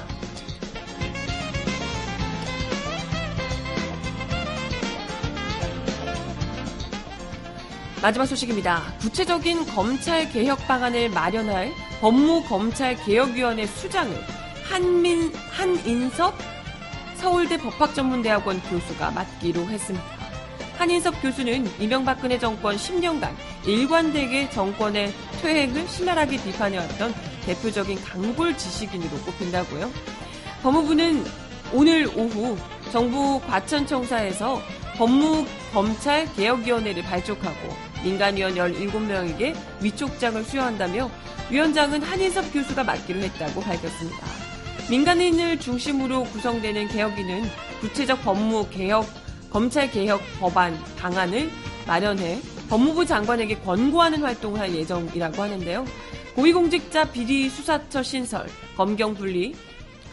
마지막 8.01 8.27
소식입니다. 8.27 8.95
구체적인 9.01 9.67
검찰 9.67 10.31
개혁 10.31 10.59
방안을 10.69 11.11
마련할 11.11 11.73
법무검찰개혁위원회 12.01 13.67
수장을 13.67 14.17
한민, 14.65 15.33
한인섭 15.51 16.35
서울대 17.17 17.57
법학전문대학원 17.57 18.61
교수가 18.63 19.11
맡기로 19.11 19.67
했습니다. 19.67 20.07
한인섭 20.77 21.21
교수는 21.21 21.69
이명박근혜 21.81 22.39
정권 22.39 22.77
10년간 22.77 23.35
일관되게 23.67 24.49
정권의 24.51 25.13
퇴행을 25.43 25.89
신랄하게 25.89 26.41
비판해왔던 26.45 27.13
대표적인 27.45 28.01
강골 28.05 28.57
지식인으로 28.57 29.11
꼽힌다고요. 29.25 29.91
법무부는 30.63 31.25
오늘 31.73 32.07
오후 32.17 32.57
정부 32.93 33.41
과천청사에서 33.49 34.63
법무검찰개혁위원회를 34.97 37.03
발족하고 37.03 37.88
민간위원 38.05 38.55
17명에게 38.55 39.55
위촉장을 39.83 40.43
수여한다며 40.45 41.11
위원장은 41.51 42.03
한인섭 42.03 42.53
교수가 42.53 42.85
맡기로 42.85 43.21
했다고 43.21 43.61
밝혔습니다. 43.61 44.19
민간인을 44.91 45.61
중심으로 45.61 46.25
구성되는 46.25 46.89
개혁위는 46.89 47.45
구체적 47.81 48.23
법무 48.23 48.69
개혁, 48.71 49.07
검찰 49.51 49.91
개혁 49.91 50.21
법안 50.41 50.77
방안을 50.99 51.51
마련해 51.87 52.41
법무부 52.69 53.07
장관에게 53.07 53.59
권고하는 53.61 54.23
활동을 54.23 54.61
할 54.61 54.75
예정이라고 54.75 55.43
하는데요. 55.43 55.85
고위공직자 56.35 57.11
비리 57.11 57.49
수사처 57.49 58.03
신설, 58.03 58.47
검경 58.77 59.15
분리, 59.15 59.55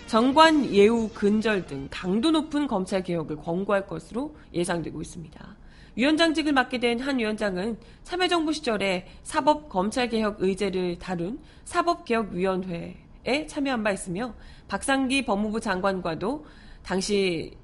정관 0.08 0.74
예우 0.74 1.10
근절 1.10 1.66
등 1.66 1.88
강도 1.92 2.32
높은 2.32 2.68
검찰 2.68 3.04
개혁을 3.04 3.38
권고할 3.38 3.88
것으로 3.88 4.36
예상되고 4.54 5.02
있습니다. 5.02 5.56
위원장직을 5.96 6.52
맡게 6.54 6.80
된 6.80 7.00
한 7.00 7.20
위원장은 7.20 7.78
참여정부 8.04 8.54
시절에 8.54 9.08
사법검찰개혁 9.24 10.38
의제를 10.40 11.00
다룬 11.00 11.40
사법개혁위원회에 11.66 13.46
참여한 13.48 13.84
바 13.84 13.92
있으며 13.92 14.34
박상기 14.68 15.26
법무부 15.26 15.60
장관과도 15.60 16.46
당시 16.84 17.58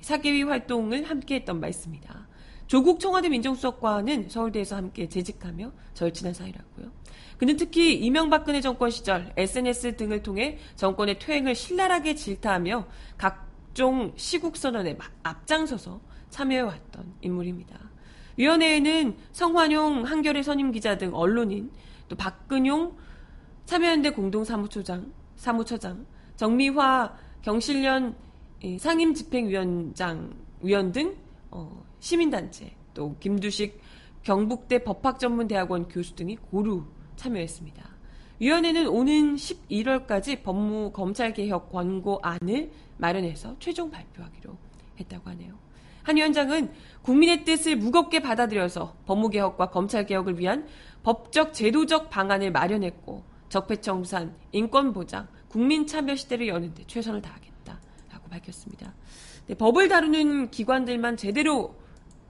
사개위 0.00 0.42
활동을 0.44 1.04
함께 1.04 1.36
했던 1.36 1.60
바 1.60 1.68
있습니다. 1.68 2.28
조국 2.66 3.00
청와대 3.00 3.28
민정수석과는 3.28 4.28
서울대에서 4.28 4.76
함께 4.76 5.08
재직하며 5.08 5.72
절친한 5.94 6.34
사이라고요. 6.34 6.90
그는 7.36 7.56
특히 7.56 7.94
이명박근혜 7.94 8.60
정권 8.60 8.90
시절 8.90 9.32
SNS 9.36 9.96
등을 9.96 10.22
통해 10.22 10.58
정권의 10.76 11.18
퇴행을 11.18 11.54
신랄하게 11.54 12.14
질타하며 12.14 12.86
각종 13.16 14.12
시국선언에 14.16 14.96
앞장서서 15.22 16.00
참여해왔던 16.30 17.14
인물입니다. 17.20 17.78
위원회에는 18.36 19.16
성환용 19.32 20.04
한겨레 20.04 20.42
선임 20.42 20.72
기자 20.72 20.96
등 20.96 21.14
언론인, 21.14 21.70
또 22.08 22.16
박근용 22.16 22.96
참여연대 23.66 24.10
공동사무처장, 24.10 25.12
사무처장, 25.36 26.06
정미화 26.36 27.14
경실련 27.42 28.16
상임 28.78 29.14
집행위원장, 29.14 30.34
위원 30.62 30.92
등 30.92 31.16
어, 31.50 31.84
시민단체, 32.00 32.74
또 32.94 33.16
김두식 33.20 33.80
경북대 34.22 34.84
법학전문대학원 34.84 35.88
교수 35.88 36.14
등이 36.14 36.36
고루 36.36 36.84
참여했습니다. 37.16 37.90
위원회는 38.40 38.88
오는 38.88 39.36
11월까지 39.36 40.42
법무 40.42 40.92
검찰개혁 40.92 41.70
권고안을 41.70 42.70
마련해서 42.96 43.56
최종 43.58 43.90
발표하기로 43.90 44.56
했다고 44.98 45.30
하네요. 45.30 45.69
한 46.02 46.16
위원장은 46.16 46.72
국민의 47.02 47.44
뜻을 47.44 47.76
무겁게 47.76 48.20
받아들여서 48.20 48.96
법무개혁과 49.06 49.70
검찰개혁을 49.70 50.38
위한 50.38 50.66
법적 51.02 51.54
제도적 51.54 52.10
방안을 52.10 52.52
마련했고 52.52 53.24
적폐청산, 53.48 54.34
인권보장, 54.52 55.26
국민 55.48 55.86
참여 55.86 56.14
시대를 56.14 56.48
여는데 56.48 56.84
최선을 56.86 57.20
다하겠다 57.20 57.80
라고 58.10 58.28
밝혔습니다. 58.28 58.94
네, 59.46 59.54
법을 59.54 59.88
다루는 59.88 60.50
기관들만 60.50 61.16
제대로 61.16 61.74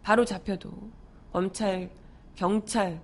바로 0.02 0.24
잡혀도 0.24 0.70
검찰, 1.32 1.90
경찰, 2.34 3.00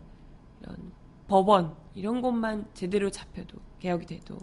이런 0.63 0.93
법원 1.29 1.77
이런 1.95 2.23
곳만 2.23 2.67
제대로 2.73 3.11
잡혀도 3.11 3.59
개혁이 3.79 4.07
돼도 4.07 4.39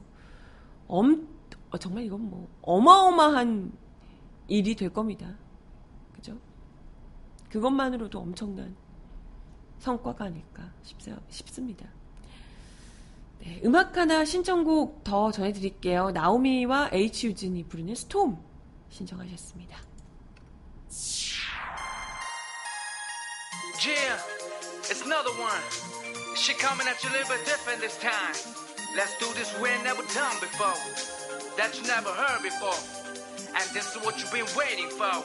엄 0.88 1.28
어, 1.72 1.78
정말 1.78 2.04
이건 2.04 2.30
뭐 2.30 2.48
어마어마한 2.62 3.72
일이 4.48 4.76
될 4.76 4.90
겁니다. 4.90 5.36
그것만으로도 7.54 8.20
엄청난 8.20 8.76
성과가 9.78 10.26
아닐까 10.26 10.74
싶습니다. 11.30 11.88
네, 13.42 13.62
음악 13.64 13.96
하나 13.96 14.26
신청곡 14.26 15.04
더 15.04 15.32
전해드릴게요. 15.32 16.10
나오미와 16.12 16.90
H 16.92 17.28
유진이 17.28 17.66
부르는 17.68 17.94
스톰 17.94 18.44
신청하셨습니다. 18.90 19.78
Yeah, 23.86 24.18
it's 24.90 25.04
another 25.04 25.34
one. 25.38 25.62
She 26.36 26.56
coming 26.58 26.88
at 26.88 27.04
you 27.04 27.12
a 27.12 27.14
little 27.14 27.30
bit 27.30 27.46
different 27.46 27.82
this 27.82 28.00
time. 28.00 28.34
Let's 28.98 29.14
do 29.20 29.30
this 29.36 29.54
we 29.62 29.70
ain't 29.70 29.84
never 29.84 30.02
done 30.16 30.40
before. 30.42 30.74
That 31.58 31.78
you 31.78 31.86
never 31.86 32.10
heard 32.10 32.42
before. 32.42 32.82
And 33.54 33.70
this 33.76 33.94
is 33.94 34.02
what 34.02 34.18
you've 34.18 34.34
been 34.34 34.50
waiting 34.58 34.90
for. 34.90 35.22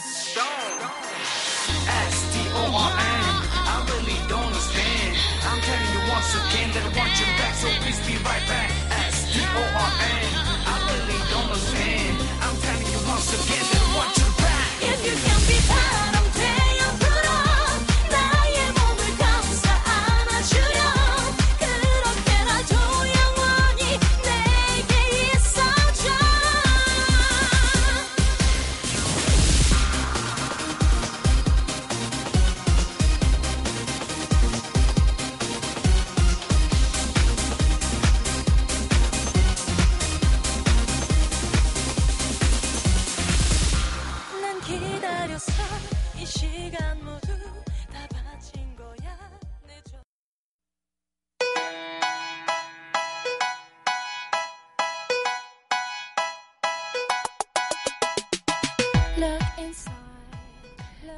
Stone. 0.00 1.47
S-T-O-R-N. 1.88 3.24
I 3.72 3.76
really 3.90 4.18
don't 4.28 4.44
understand. 4.44 5.10
I'm 5.48 5.60
telling 5.60 5.90
you 5.94 6.02
once 6.10 6.30
again 6.34 6.68
that 6.74 6.84
I 6.84 6.90
want 6.98 7.12
you 7.20 7.28
back, 7.40 7.54
so 7.54 7.68
please 7.82 8.00
be 8.06 8.16
right 8.24 8.44
back. 8.48 8.68
S-T-O-R-N. 9.12 10.28
I 10.68 10.74
really 10.90 11.20
don't 11.32 11.48
understand. 11.48 12.12
I'm 12.44 12.56
telling 12.64 12.88
you 12.92 13.00
once 13.08 13.28
again 13.32 13.64
that 13.72 13.82
I 13.82 13.90
want 13.96 14.12
you 14.18 14.28
back. 14.40 14.68
If 14.82 14.98
you 15.06 15.16
can 15.16 15.37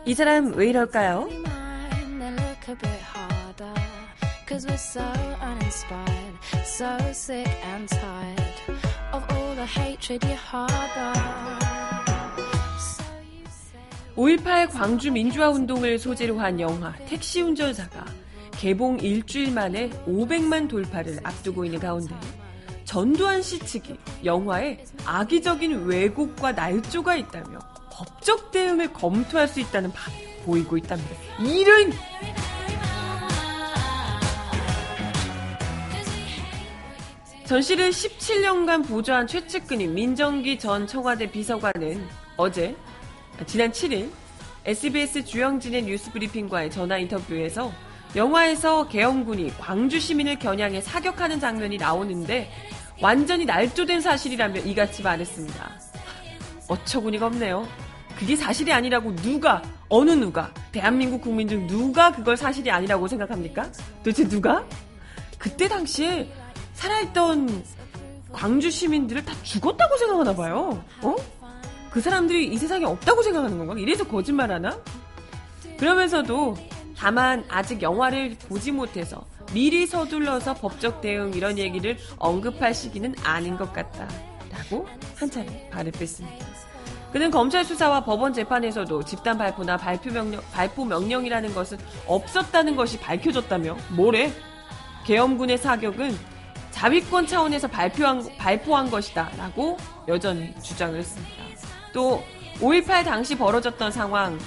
이 0.07 0.15
사람 0.15 0.53
왜 0.55 0.69
이럴까요? 0.71 1.29
Cause 4.49 4.67
we're 4.67 4.75
so 4.75 5.05
uninspired, 5.41 6.35
so 6.65 6.99
sick 7.11 7.49
and 7.63 7.89
tired 7.89 8.81
of 9.13 9.23
all 9.31 9.55
the 9.55 9.65
hatred 9.65 10.27
you 10.27 10.35
harbor. 10.35 11.61
5.18 14.17 14.71
광주 14.73 15.13
민주화 15.13 15.51
운동을 15.51 16.01
소재로 16.01 16.41
한 16.41 16.59
영화 16.59 16.93
택시 17.07 17.43
운전사가 17.43 18.05
개봉 18.51 18.99
일주일 18.99 19.53
만에 19.53 19.89
500만 20.07 20.69
돌파를 20.69 21.21
앞두고 21.23 21.65
있는 21.65 21.79
가운데 21.79 22.15
전두환 22.85 23.41
씨 23.43 23.61
측이 23.61 23.97
영화에 24.25 24.85
악의적인 25.07 25.87
왜곡과 25.87 26.53
날조가 26.53 27.17
있다며 27.17 27.61
법적 28.01 28.51
대응을 28.51 28.95
검토할 28.95 29.47
수 29.47 29.61
있다는 29.61 29.93
바 29.93 30.11
보이고 30.47 30.79
있답니다. 30.79 31.11
이런 31.39 31.93
전 37.45 37.61
씨를 37.61 37.91
17년간 37.91 38.89
보좌한 38.89 39.27
최측근인 39.27 39.93
민정기 39.93 40.59
전 40.59 40.87
청와대 40.87 41.31
비서관은 41.31 42.07
어제 42.39 42.75
지난 43.45 43.71
7일 43.71 44.11
SBS 44.65 45.25
주영진의 45.25 45.83
뉴스브리핑과의 45.83 46.71
전화 46.71 46.97
인터뷰에서 46.97 47.71
영화에서 48.17 48.89
계엄군이 48.89 49.53
광주 49.59 50.01
시민을 50.01 50.39
겨냥해 50.39 50.81
사격하는 50.81 51.39
장면이 51.39 51.77
나오는데 51.77 52.51
완전히 53.03 53.45
날조된 53.45 54.01
사실이라며 54.01 54.61
이같이 54.61 55.03
말했습니다. 55.03 55.71
어처구니가 56.69 57.27
없네요. 57.27 57.90
그게 58.21 58.37
사실이 58.37 58.71
아니라고 58.71 59.17
누가 59.17 59.63
어느 59.89 60.11
누가 60.11 60.53
대한민국 60.73 61.23
국민 61.23 61.49
중 61.49 61.67
누가 61.67 62.13
그걸 62.13 62.37
사실이 62.37 62.71
아니라고 62.71 63.09
생각합니까? 63.09 63.71
도대체 64.05 64.29
누가? 64.29 64.63
그때 65.39 65.67
당시에 65.67 66.31
살아있던 66.75 67.65
광주 68.31 68.71
시민들을 68.71 69.25
다 69.25 69.35
죽었다고 69.43 69.97
생각하나 69.97 70.37
봐요. 70.37 70.85
어? 71.01 71.17
그 71.91 72.03
사람들이 72.03 72.49
이 72.49 72.59
세상에 72.59 72.85
없다고 72.85 73.23
생각하는 73.23 73.57
건가? 73.57 73.75
이래서 73.79 74.07
거짓말하나? 74.07 74.79
그러면서도 75.79 76.57
다만 76.95 77.43
아직 77.49 77.81
영화를 77.81 78.37
보지 78.51 78.71
못해서 78.71 79.25
미리 79.55 79.87
서둘러서 79.87 80.55
법적 80.55 81.01
대응 81.01 81.33
이런 81.33 81.57
얘기를 81.57 81.97
언급할 82.19 82.75
시기는 82.75 83.15
아닌 83.25 83.57
것 83.57 83.73
같다. 83.73 84.07
라고 84.53 84.87
한 85.17 85.31
차례 85.31 85.71
발을 85.71 85.93
뺐습니다. 85.93 86.70
그는 87.13 87.31
검찰 87.31 87.65
수사와 87.65 88.05
법원 88.05 88.33
재판에서도 88.33 89.05
집단 89.05 89.37
발포나 89.37 89.77
발표 89.77 90.11
명령, 90.13 90.41
발포 90.53 90.85
명령이라는 90.85 91.53
것은 91.55 91.79
없었다는 92.07 92.77
것이 92.77 92.99
밝혀졌다며 92.99 93.77
뭐래? 93.91 94.33
계엄군의 95.05 95.59
사격은 95.59 96.17
자위권 96.71 97.27
차원에서 97.27 97.67
발표한, 97.69 98.25
발포한 98.39 98.91
것이다 98.91 99.31
라고 99.37 99.77
여전히 100.07 100.55
주장을 100.63 100.97
했습니다. 100.97 101.35
또 101.93 102.23
5.18 102.61 103.05
당시 103.05 103.37
벌어졌던 103.37 103.91
상황 103.91 104.39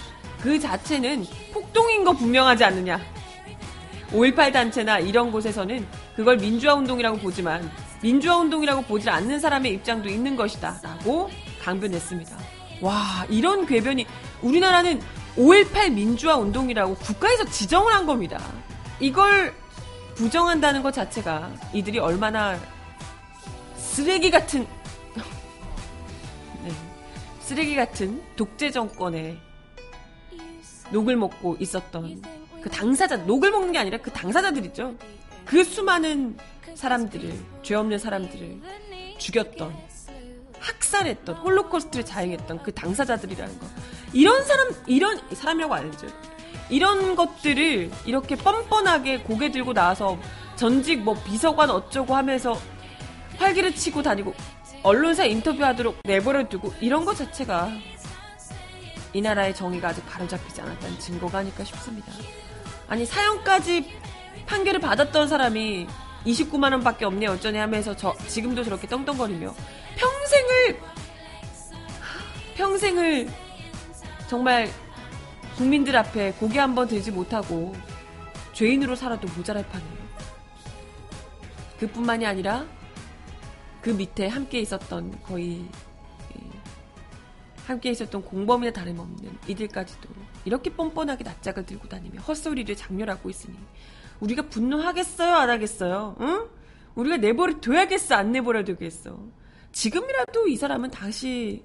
그 0.42 0.60
자체는 0.60 1.26
폭동인 1.54 2.04
거 2.04 2.14
분명하지 2.14 2.64
않느냐. 2.64 3.00
5.18 4.12 4.54
단체나 4.54 5.00
이런 5.00 5.32
곳에서는 5.32 5.86
그걸 6.16 6.38
민주화 6.38 6.76
운동이라고 6.76 7.18
보지만 7.18 7.70
민주화 8.02 8.38
운동이라고 8.38 8.84
보지 8.84 9.10
않는 9.10 9.40
사람의 9.40 9.74
입장도 9.74 10.08
있는 10.08 10.36
것이다 10.36 10.80
라고 10.84 11.30
강변했습니다. 11.64 12.38
와, 12.82 13.26
이런 13.30 13.66
궤변이 13.66 14.06
우리나라는 14.42 15.00
5.18 15.38 15.94
민주화 15.94 16.36
운동이라고 16.36 16.96
국가에서 16.96 17.46
지정을 17.46 17.94
한 17.94 18.06
겁니다. 18.06 18.40
이걸 19.00 19.54
부정한다는 20.16 20.84
것 20.84 20.94
자체가 20.94 21.52
이들이 21.74 22.00
얼마나 22.00 22.60
쓰레기 23.76 24.30
같은 24.30 24.68
네, 26.64 26.72
쓰레기 27.40 27.76
같은 27.76 28.22
독재 28.36 28.72
정권에 28.72 29.38
녹을 30.92 31.16
먹고 31.16 31.58
있었던 31.60 32.22
그 32.62 32.70
당사자 32.70 33.18
녹을 33.18 33.52
먹는 33.52 33.72
게 33.72 33.80
아니라 33.80 33.98
그 33.98 34.12
당사자들 34.12 34.66
있죠. 34.66 34.94
그 35.46 35.64
수많은 35.64 36.38
사람들을 36.76 37.34
죄 37.64 37.76
없는 37.76 37.98
사람들을 37.98 38.62
죽였던 39.18 39.93
학살했던 40.64 41.36
홀로코스트를 41.36 42.06
자행했던 42.06 42.64
그 42.64 42.74
당사자들이라는 42.74 43.60
거. 43.60 43.68
이런 44.14 44.44
사람 44.46 44.70
이런 44.88 45.20
사람이라고 45.34 45.74
알죠. 45.74 46.08
이런 46.70 47.16
것들을 47.16 47.92
이렇게 48.06 48.36
뻔뻔하게 48.36 49.20
고개 49.20 49.52
들고 49.52 49.74
나와서 49.74 50.18
전직 50.56 51.02
뭐 51.04 51.14
비서관 51.24 51.70
어쩌고 51.70 52.16
하면서 52.16 52.58
활기를 53.38 53.76
치고 53.76 54.02
다니고 54.02 54.34
언론사 54.84 55.26
인터뷰하도록 55.26 56.00
내버려 56.04 56.48
두고 56.48 56.74
이런 56.80 57.06
것 57.06 57.18
자체가 57.18 57.70
이 59.14 59.22
나라의 59.22 59.56
정의가 59.56 59.90
아직 59.90 60.06
바로잡히지 60.08 60.62
않았다는 60.62 61.00
증거가 61.00 61.40
아닐까 61.40 61.64
싶습니다. 61.64 62.12
아니 62.88 63.06
사형까지 63.06 63.94
판결을 64.46 64.80
받았던 64.80 65.28
사람이 65.28 65.88
29만 66.26 66.72
원 66.72 66.82
밖에 66.82 67.06
없네 67.06 67.28
어쩌네 67.28 67.60
하면서 67.60 67.96
저 67.96 68.16
지금도 68.28 68.64
저렇게 68.64 68.88
떵떵거리며 68.88 69.54
평생을 69.98 70.80
평생을 72.56 73.30
정말 74.30 74.70
국민들 75.58 75.96
앞에 75.96 76.34
고개 76.34 76.60
한 76.60 76.74
번 76.76 76.88
들지 76.88 77.12
못하고 77.12 77.74
죄인으로 78.54 78.96
살아도 78.96 79.28
모자랄 79.36 79.68
판이에요. 79.68 80.04
그뿐만이 81.80 82.26
아니라 82.26 82.66
그 83.82 83.90
밑에 83.90 84.28
함께 84.28 84.60
있었던 84.62 85.22
거의 85.24 85.66
함께 87.68 87.92
있었던 87.92 88.24
공범이나 88.24 88.72
다름없는 88.72 89.40
이들까지도 89.48 90.10
이렇게 90.46 90.70
뻔뻔하게 90.70 91.24
낯짝을 91.24 91.66
들고 91.66 91.88
다니며 91.88 92.22
헛소리를 92.22 92.76
장렬하고 92.76 93.30
있으니 93.30 93.58
우리가 94.24 94.44
분노하겠어요? 94.44 95.34
안 95.36 95.50
하겠어요? 95.50 96.16
응? 96.22 96.50
우리가 96.96 97.18
내버려 97.18 97.60
둬야겠어? 97.60 98.16
안 98.16 98.32
내버려 98.32 98.64
두겠어? 98.64 99.20
지금이라도 99.74 100.48
이 100.48 100.56
사람은 100.56 100.92
다시 100.92 101.64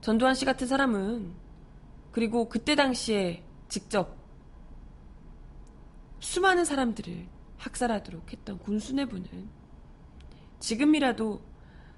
전두환 0.00 0.34
씨 0.34 0.44
같은 0.44 0.66
사람은 0.66 1.32
그리고 2.12 2.48
그때 2.48 2.76
당시에 2.76 3.42
직접 3.68 4.16
수많은 6.20 6.64
사람들을 6.64 7.26
학살하도록 7.56 8.32
했던 8.32 8.58
군수뇌부는 8.58 9.48
지금이라도 10.60 11.40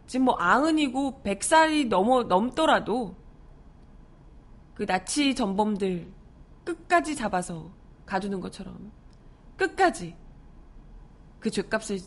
지금 0.06 0.26
뭐 0.26 0.36
아흔이고 0.38 1.22
백살이 1.22 1.86
넘어 1.86 2.22
넘더라도 2.22 3.14
그 4.74 4.86
나치 4.86 5.34
전범들 5.34 6.10
끝까지 6.64 7.14
잡아서 7.14 7.70
가두는 8.06 8.40
것처럼 8.40 8.90
끝까지 9.60 10.16
그 11.38 11.50
죄값을 11.50 11.98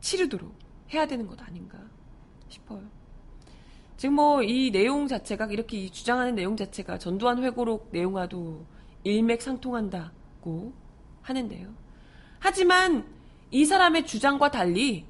치르도록 0.00 0.54
해야 0.92 1.06
되는 1.06 1.26
것 1.26 1.40
아닌가 1.42 1.78
싶어요. 2.48 2.82
지금 3.96 4.14
뭐 4.14 4.42
이 4.42 4.70
내용 4.70 5.06
자체가 5.06 5.46
이렇게 5.46 5.88
주장하는 5.88 6.34
내용 6.34 6.56
자체가 6.56 6.98
전두환 6.98 7.42
회고록 7.42 7.90
내용과도 7.92 8.64
일맥상통한다고 9.04 10.72
하는데요. 11.20 11.68
하지만 12.38 13.06
이 13.50 13.64
사람의 13.64 14.06
주장과 14.06 14.50
달리 14.50 15.04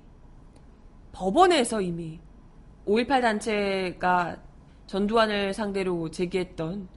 법원에서 1.12 1.80
이미 1.80 2.18
5.18 2.86 3.20
단체가 3.22 4.42
전두환을 4.88 5.54
상대로 5.54 6.10
제기했던 6.10 6.88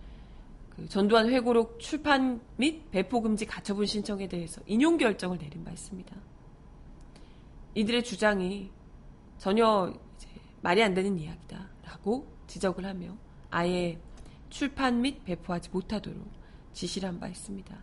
그 0.76 0.88
전두환 0.90 1.30
회고록 1.30 1.80
출판 1.80 2.42
및 2.58 2.90
배포 2.92 3.22
금지 3.22 3.46
가처분 3.46 3.86
신청에 3.86 4.28
대해서 4.28 4.62
인용 4.66 4.98
결정을 4.98 5.38
내린 5.38 5.64
바 5.64 5.72
있습니다. 5.72 6.16
이들의 7.76 8.04
주장이 8.04 8.70
전혀 9.38 9.94
말이 10.62 10.82
안 10.84 10.94
되는 10.94 11.18
이야기다라고 11.18 12.28
지적을 12.48 12.86
하며 12.86 13.16
아예 13.52 13.98
출판 14.50 15.02
및 15.02 15.24
배포하지 15.26 15.70
못하도록 15.72 16.26
지시를 16.74 17.08
한 17.10 17.20
바 17.20 17.28
있습니다. 17.28 17.78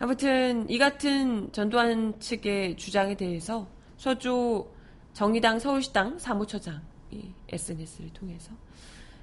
아무튼 0.00 0.68
이 0.70 0.78
같은 0.78 1.50
전두환 1.52 2.18
측의 2.20 2.76
주장에 2.76 3.16
대해서 3.16 3.68
서주 3.96 4.68
정의당 5.12 5.58
서울시당 5.58 6.18
사무처장이 6.18 7.34
SNS를 7.48 8.10
통해서 8.10 8.52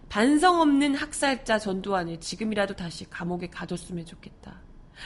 반성 0.10 0.62
없는 0.62 0.96
학살자 0.96 1.60
전두환을 1.60 2.20
지금이라도 2.20 2.76
다시 2.76 3.10
감옥에 3.10 3.48
가뒀으면 3.48 4.06
좋겠다. 4.06 4.62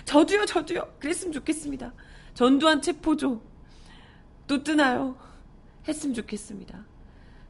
저도요, 0.06 0.46
저도요. 0.46 0.96
그랬으면 1.00 1.34
좋겠습니다. 1.34 1.94
전두환 2.34 2.82
체포조 2.82 3.42
또 4.48 4.64
뜨나요? 4.64 5.18
했으면 5.88 6.14
좋겠습니다. 6.14 6.86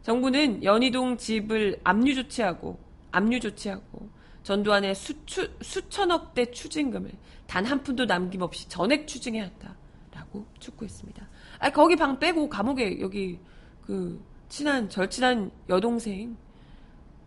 정부는 0.03 0.63
연희동 0.63 1.17
집을 1.17 1.81
압류 1.83 2.15
조치하고 2.15 2.79
압류 3.11 3.39
조치하고 3.39 4.09
전두환의 4.43 4.95
수추, 4.95 5.51
수천억대 5.61 6.51
추징금을 6.51 7.11
단 7.45 7.65
한 7.65 7.83
푼도 7.83 8.05
남김없이 8.05 8.69
전액 8.69 9.07
추징해야 9.07 9.43
한다라고 9.43 10.45
촉구했습니다. 10.59 11.27
아 11.59 11.69
거기 11.71 11.95
방 11.95 12.17
빼고 12.19 12.47
감옥에 12.47 13.01
여기 13.01 13.39
그 13.81 14.23
친한 14.47 14.87
절친한 14.89 15.51
여동생 15.67 16.37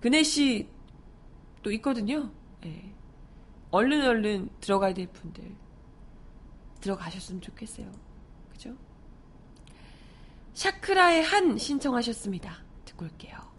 그네 0.02 0.24
씨또 0.24 1.70
있거든요. 1.74 2.28
예. 2.66 2.92
얼른 3.70 4.04
얼른 4.04 4.50
들어가야 4.60 4.92
될 4.92 5.06
분들 5.06 5.54
들어가셨으면 6.80 7.40
좋겠어요. 7.40 7.90
그죠? 8.50 8.76
샤크라의 10.54 11.22
한 11.22 11.56
신청하셨습니다. 11.56 12.64
듣고 12.84 13.04
올게요. 13.04 13.51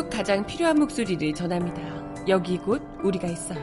속 0.00 0.08
가장 0.08 0.46
필요한 0.46 0.78
목소리를 0.78 1.34
전합니다. 1.34 1.78
여기 2.26 2.56
곧 2.56 2.80
우리가 3.04 3.28
있어요. 3.28 3.60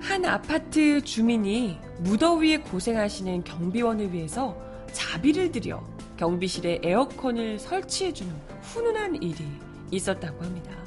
한 0.00 0.24
아파트 0.24 1.04
주민이 1.04 1.78
무더위에 1.98 2.56
고생하시는 2.60 3.44
경비원을 3.44 4.14
위해서 4.14 4.56
자비를 4.92 5.52
들여 5.52 5.84
경비실에 6.16 6.80
에어컨을 6.82 7.58
설치해주는 7.58 8.32
훈훈한 8.62 9.16
일이 9.16 9.44
있었다고 9.90 10.42
합니다. 10.42 10.81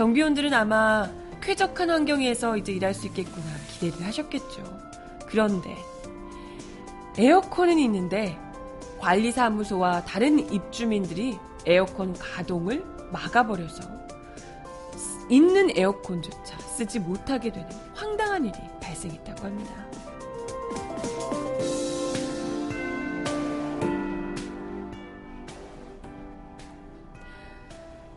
경비원들은 0.00 0.54
아마 0.54 1.10
쾌적한 1.42 1.90
환경에서 1.90 2.56
이제 2.56 2.72
일할 2.72 2.94
수 2.94 3.06
있겠구나 3.08 3.44
기대를 3.68 4.06
하셨겠죠. 4.06 4.64
그런데 5.26 5.76
에어컨은 7.18 7.78
있는데 7.80 8.38
관리사무소와 8.98 10.06
다른 10.06 10.50
입주민들이 10.50 11.36
에어컨 11.66 12.14
가동을 12.14 12.82
막아버려서 13.12 13.82
있는 15.28 15.68
에어컨조차 15.76 16.58
쓰지 16.60 16.98
못하게 16.98 17.52
되는 17.52 17.68
황당한 17.94 18.46
일이 18.46 18.54
발생했다고 18.80 19.44
합니다. 19.44 19.74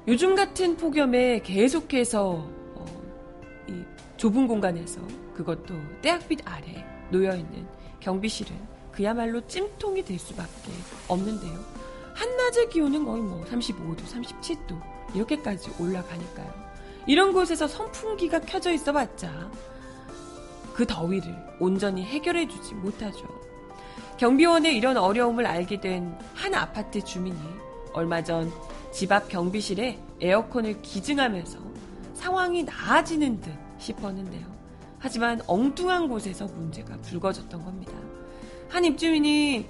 요즘 0.07 0.35
같은 0.35 0.75
폭염에 0.75 1.39
계속해서 1.39 2.45
어, 2.75 2.85
이 3.69 3.83
좁은 4.17 4.47
공간에서 4.47 4.99
그것도 5.33 5.75
떼약빛 6.01 6.41
아래 6.45 6.85
놓여있는 7.09 7.67
경비실은 8.01 8.55
그야말로 8.91 9.45
찜통이 9.47 10.03
될 10.03 10.19
수밖에 10.19 10.71
없는데요. 11.07 11.57
한낮의 12.13 12.69
기온은 12.69 13.05
거의 13.05 13.21
뭐 13.23 13.43
35도, 13.45 13.97
37도 14.03 14.79
이렇게까지 15.15 15.71
올라가니까요. 15.79 16.53
이런 17.07 17.33
곳에서 17.33 17.67
선풍기가 17.67 18.39
켜져 18.41 18.71
있어 18.71 18.91
봤자 18.93 19.49
그 20.73 20.85
더위를 20.85 21.35
온전히 21.59 22.03
해결해 22.03 22.47
주지 22.47 22.73
못하죠. 22.75 23.25
경비원의 24.17 24.75
이런 24.77 24.97
어려움을 24.97 25.45
알게 25.45 25.79
된 25.79 26.17
한 26.35 26.53
아파트 26.53 27.01
주민이 27.03 27.39
얼마 27.93 28.21
전 28.23 28.51
집 28.93 29.11
앞 29.11 29.27
경비실에 29.27 29.99
에어컨을 30.21 30.81
기증하면서 30.83 31.57
상황이 32.13 32.63
나아지는 32.63 33.41
듯 33.41 33.51
싶었는데요. 33.79 34.45
하지만 34.99 35.41
엉뚱한 35.47 36.07
곳에서 36.07 36.45
문제가 36.45 36.95
불거졌던 36.97 37.65
겁니다. 37.65 37.91
한 38.69 38.85
입주민이 38.85 39.67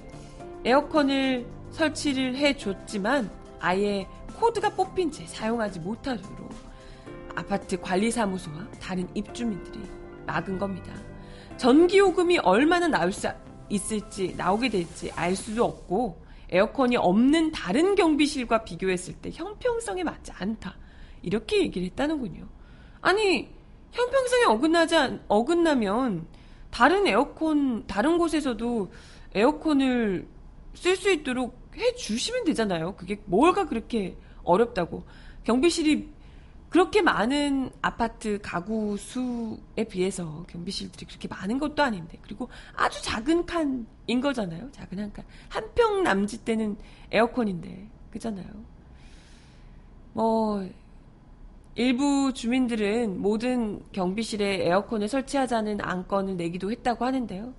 에어컨을 0.64 1.46
설치를 1.72 2.36
해줬지만 2.36 3.30
아예 3.60 4.06
코드가 4.38 4.70
뽑힌 4.70 5.10
채 5.10 5.26
사용하지 5.26 5.80
못하도록 5.80 6.52
아파트 7.34 7.80
관리사무소와 7.80 8.68
다른 8.80 9.08
입주민들이 9.14 9.80
막은 10.26 10.58
겁니다. 10.58 10.92
전기요금이 11.56 12.38
얼마나 12.38 12.86
나올 12.88 13.10
수 13.10 13.28
있을지 13.68 14.34
나오게 14.36 14.68
될지 14.68 15.10
알 15.12 15.34
수도 15.34 15.64
없고 15.64 16.23
에어컨이 16.54 16.96
없는 16.96 17.50
다른 17.50 17.94
경비실과 17.96 18.64
비교했을 18.64 19.14
때 19.14 19.30
형평성에 19.32 20.04
맞지 20.04 20.32
않다. 20.32 20.76
이렇게 21.22 21.60
얘기를 21.60 21.86
했다는군요. 21.88 22.46
아니, 23.00 23.48
형평성에 23.90 24.44
어긋나지, 24.44 24.96
않, 24.96 25.24
어긋나면 25.28 26.26
다른 26.70 27.06
에어컨, 27.06 27.86
다른 27.86 28.18
곳에서도 28.18 28.92
에어컨을 29.34 30.28
쓸 30.74 30.96
수 30.96 31.10
있도록 31.10 31.58
해 31.76 31.94
주시면 31.94 32.44
되잖아요. 32.44 32.94
그게 32.96 33.20
뭘가 33.24 33.66
그렇게 33.66 34.16
어렵다고. 34.44 35.04
경비실이 35.44 36.08
그렇게 36.74 37.02
많은 37.02 37.70
아파트 37.82 38.40
가구 38.42 38.96
수에 38.96 39.84
비해서 39.88 40.44
경비실들이 40.48 41.06
그렇게 41.06 41.28
많은 41.28 41.60
것도 41.60 41.84
아닌데 41.84 42.18
그리고 42.20 42.48
아주 42.74 43.00
작은 43.00 43.46
칸인 43.46 44.20
거잖아요. 44.20 44.72
작은 44.72 44.98
한 44.98 45.12
칸. 45.12 45.24
한 45.48 45.72
평 45.76 46.02
남짓 46.02 46.44
되는 46.44 46.76
에어컨인데 47.12 47.86
그잖아요. 48.10 48.48
뭐 50.14 50.68
일부 51.76 52.32
주민들은 52.34 53.22
모든 53.22 53.80
경비실에 53.92 54.66
에어컨을 54.66 55.06
설치하자는 55.06 55.80
안건을 55.80 56.36
내기도 56.36 56.72
했다고 56.72 57.04
하는데요. 57.04 57.54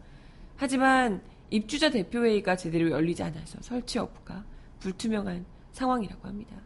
하지만 0.57 1.22
입주자 1.51 1.89
대표회의가 1.89 2.57
제대로 2.57 2.91
열리지 2.91 3.24
않아서 3.24 3.59
설치 3.61 3.97
여부가 3.97 4.43
불투명한 4.82 5.45
상황이라고 5.72 6.28
합니다. 6.28 6.57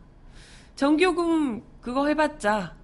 전기요금 0.80 1.62
그거 1.90 2.06
해봤자 2.06 2.76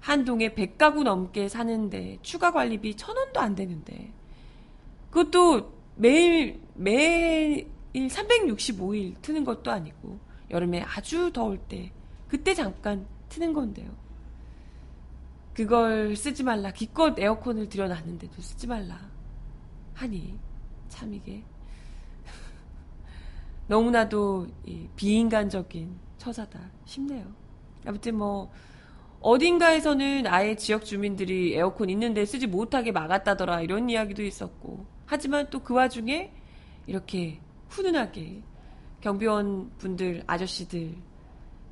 한 0.00 0.26
동에 0.26 0.50
100가구 0.50 1.02
넘게 1.02 1.48
사는데 1.48 2.18
추가 2.20 2.52
관리비 2.52 2.94
천 2.94 3.16
원도 3.16 3.40
안 3.40 3.54
되는데 3.54 4.12
그것도 5.10 5.72
매일 5.96 6.60
매일 6.74 7.66
365일 7.94 9.14
트는 9.22 9.44
것도 9.46 9.70
아니고 9.70 10.18
여름에 10.50 10.82
아주 10.82 11.32
더울 11.32 11.56
때 11.56 11.90
그때 12.28 12.52
잠깐 12.52 13.06
트는 13.30 13.54
건데요. 13.54 13.90
그걸 15.54 16.14
쓰지 16.14 16.42
말라 16.42 16.70
기껏 16.70 17.18
에어컨을 17.18 17.70
들여놨는데도 17.70 18.42
쓰지 18.42 18.66
말라 18.66 19.00
하니 19.94 20.38
참 20.90 21.14
이게 21.14 21.42
너무나도 23.68 24.48
비인간적인 24.96 25.98
처사다 26.18 26.60
싶네요. 26.84 27.43
아무튼 27.86 28.16
뭐 28.16 28.50
어딘가에서는 29.20 30.26
아예 30.26 30.54
지역 30.54 30.84
주민들이 30.84 31.54
에어컨 31.54 31.88
있는데 31.90 32.24
쓰지 32.26 32.46
못하게 32.46 32.92
막았다더라 32.92 33.62
이런 33.62 33.88
이야기도 33.88 34.22
있었고 34.22 34.86
하지만 35.06 35.48
또 35.50 35.60
그 35.60 35.74
와중에 35.74 36.30
이렇게 36.86 37.40
훈훈하게 37.68 38.42
경비원 39.00 39.70
분들 39.78 40.24
아저씨들 40.26 40.94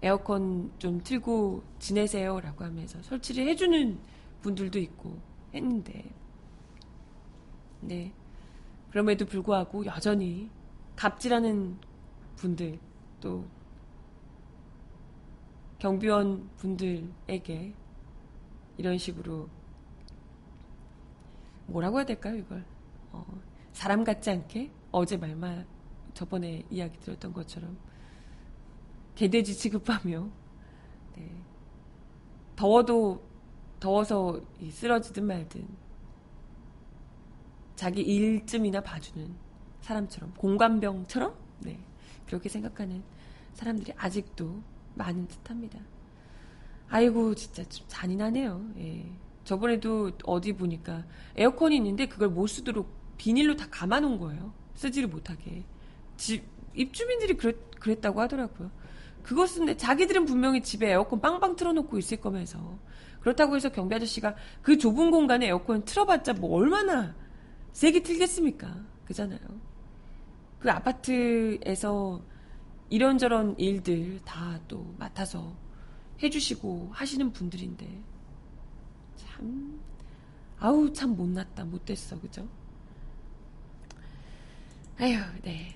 에어컨 0.03 0.73
좀 0.79 1.01
틀고 1.03 1.63
지내세요라고 1.79 2.65
하면서 2.65 3.01
설치를 3.03 3.47
해주는 3.49 3.99
분들도 4.41 4.79
있고 4.79 5.19
했는데 5.55 6.05
네. 7.81 8.13
그럼에도 8.91 9.25
불구하고 9.25 9.87
여전히 9.87 10.51
갑질하는 10.97 11.77
분들 12.37 12.79
또 13.21 13.45
경비원 15.83 16.49
분들에게 16.59 17.75
이런 18.77 18.99
식으로 18.99 19.49
뭐라고 21.67 21.99
해야 21.99 22.07
될까요, 22.07 22.37
이걸? 22.37 22.65
어, 23.11 23.27
사람 23.73 24.05
같지 24.05 24.31
않게 24.31 24.71
어제 24.93 25.17
말만 25.17 25.67
저번에 26.15 26.63
이야기 26.71 27.01
들었던 27.01 27.33
것처럼 27.33 27.77
개돼지 29.17 29.57
취급하며 29.57 30.31
네. 31.17 31.31
더워도 32.55 33.21
더워서 33.81 34.41
쓰러지든 34.71 35.27
말든 35.27 35.67
자기 37.75 38.03
일쯤이나 38.03 38.83
봐주는 38.83 39.35
사람처럼 39.81 40.33
공감병처럼 40.35 41.35
네 41.63 41.81
그렇게 42.27 42.49
생각하는 42.49 43.03
사람들이 43.55 43.93
아직도 43.97 44.63
많은 44.95 45.27
듯합니다. 45.29 45.79
아이고 46.89 47.35
진짜 47.35 47.65
좀 47.65 47.87
잔인하네요. 47.89 48.65
예. 48.79 49.05
저번에도 49.45 50.13
어디 50.25 50.53
보니까 50.53 51.05
에어컨이 51.37 51.77
있는데 51.77 52.07
그걸 52.07 52.29
못 52.29 52.47
쓰도록 52.47 52.89
비닐로 53.17 53.57
다 53.57 53.67
감아놓은 53.71 54.19
거예요. 54.19 54.53
쓰지를 54.75 55.09
못하게. 55.09 55.65
집 56.17 56.45
입주민들이 56.75 57.37
그랬, 57.37 57.57
그랬다고 57.81 58.21
하더라고요. 58.21 58.71
그것은 59.23 59.77
자기들은 59.77 60.25
분명히 60.25 60.63
집에 60.63 60.91
에어컨 60.91 61.21
빵빵 61.21 61.57
틀어놓고 61.57 61.99
있을 61.99 62.21
거면서 62.21 62.79
그렇다고 63.21 63.57
해서 63.57 63.69
경비 63.71 63.95
아저씨가 63.95 64.35
그 64.63 64.79
좁은 64.79 65.11
공간에 65.11 65.47
에어컨 65.47 65.85
틀어봤자 65.85 66.35
뭐 66.35 66.57
얼마나 66.57 67.15
세게 67.73 68.03
틀겠습니까? 68.03 68.75
그잖아요. 69.05 69.41
그 70.59 70.71
아파트에서 70.71 72.21
이런저런 72.93 73.59
일들 73.59 74.21
다 74.23 74.61
또 74.69 74.95
맡아서 74.99 75.57
해주시고 76.23 76.91
하시는 76.93 77.33
분들인데 77.33 78.03
참 79.17 79.81
아우 80.59 80.93
참 80.93 81.17
못났다 81.17 81.65
못됐어 81.65 82.21
그죠? 82.21 82.47
아휴 84.99 85.17
네 85.43 85.75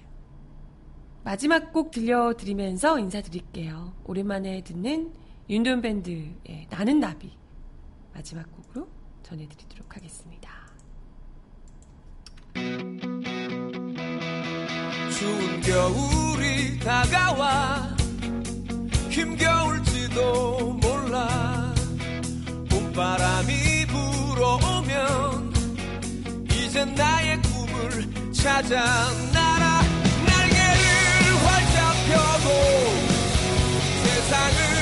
마지막 1.25 1.73
곡 1.73 1.91
들려드리면서 1.91 2.99
인사드릴게요. 3.01 3.95
오랜만에 4.05 4.63
듣는 4.63 5.13
윤돈 5.49 5.81
밴드의 5.81 6.67
나는 6.71 7.01
나비 7.01 7.33
마지막 8.13 8.45
곡으로 8.53 8.87
전해드리도록 9.23 9.97
하겠습니다. 9.97 10.51
추운 15.11 15.61
겨울이 15.63 16.36
다가와 16.87 17.97
힘겨울지도 19.11 20.79
몰라 20.81 21.75
봄바람이 22.71 23.87
불어오면 23.87 25.53
이젠 26.53 26.95
나의 26.95 27.43
꿈을 27.43 28.33
찾아 28.33 28.77
날아 29.33 29.83
날개를 30.27 30.77
활짝 31.45 31.93
펴고 32.07 32.49
세상을 34.05 34.76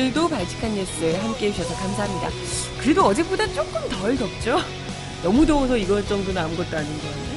오늘도 0.00 0.28
발칙한 0.30 0.74
뉴스 0.74 1.14
함께 1.16 1.48
해주셔서 1.48 1.74
감사합니다. 1.74 2.30
그래도 2.80 3.04
어제보다 3.04 3.46
조금 3.52 3.86
덜 3.90 4.16
덥죠? 4.16 4.58
너무 5.22 5.44
더워서 5.44 5.76
이것 5.76 6.08
정도는 6.08 6.40
아무것도 6.40 6.74
아닌 6.78 6.90
거예요. 7.00 7.36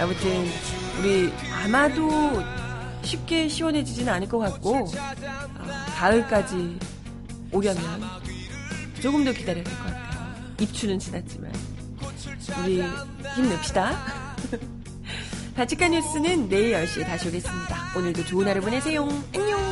아무튼 0.00 0.48
우리 0.98 1.32
아마도 1.62 2.42
쉽게 3.02 3.48
시원해지진 3.48 4.08
않을 4.08 4.28
것 4.28 4.38
같고 4.38 4.90
아, 4.98 5.86
가을까지 5.96 6.76
오려면 7.52 8.02
조금 9.00 9.24
더 9.24 9.32
기다려야 9.32 9.62
될 9.62 9.74
것 9.76 9.84
같아요. 9.84 10.34
입추는 10.60 10.98
지났지만 10.98 11.52
우리 12.64 12.82
힘냅시다. 13.36 13.96
바칙한 15.54 15.92
뉴스는 15.92 16.48
내일 16.48 16.74
10시에 16.84 17.06
다시 17.06 17.28
오겠습니다. 17.28 17.92
오늘도 17.96 18.24
좋은 18.24 18.48
하루 18.48 18.60
보내세요. 18.60 19.06
안녕. 19.32 19.63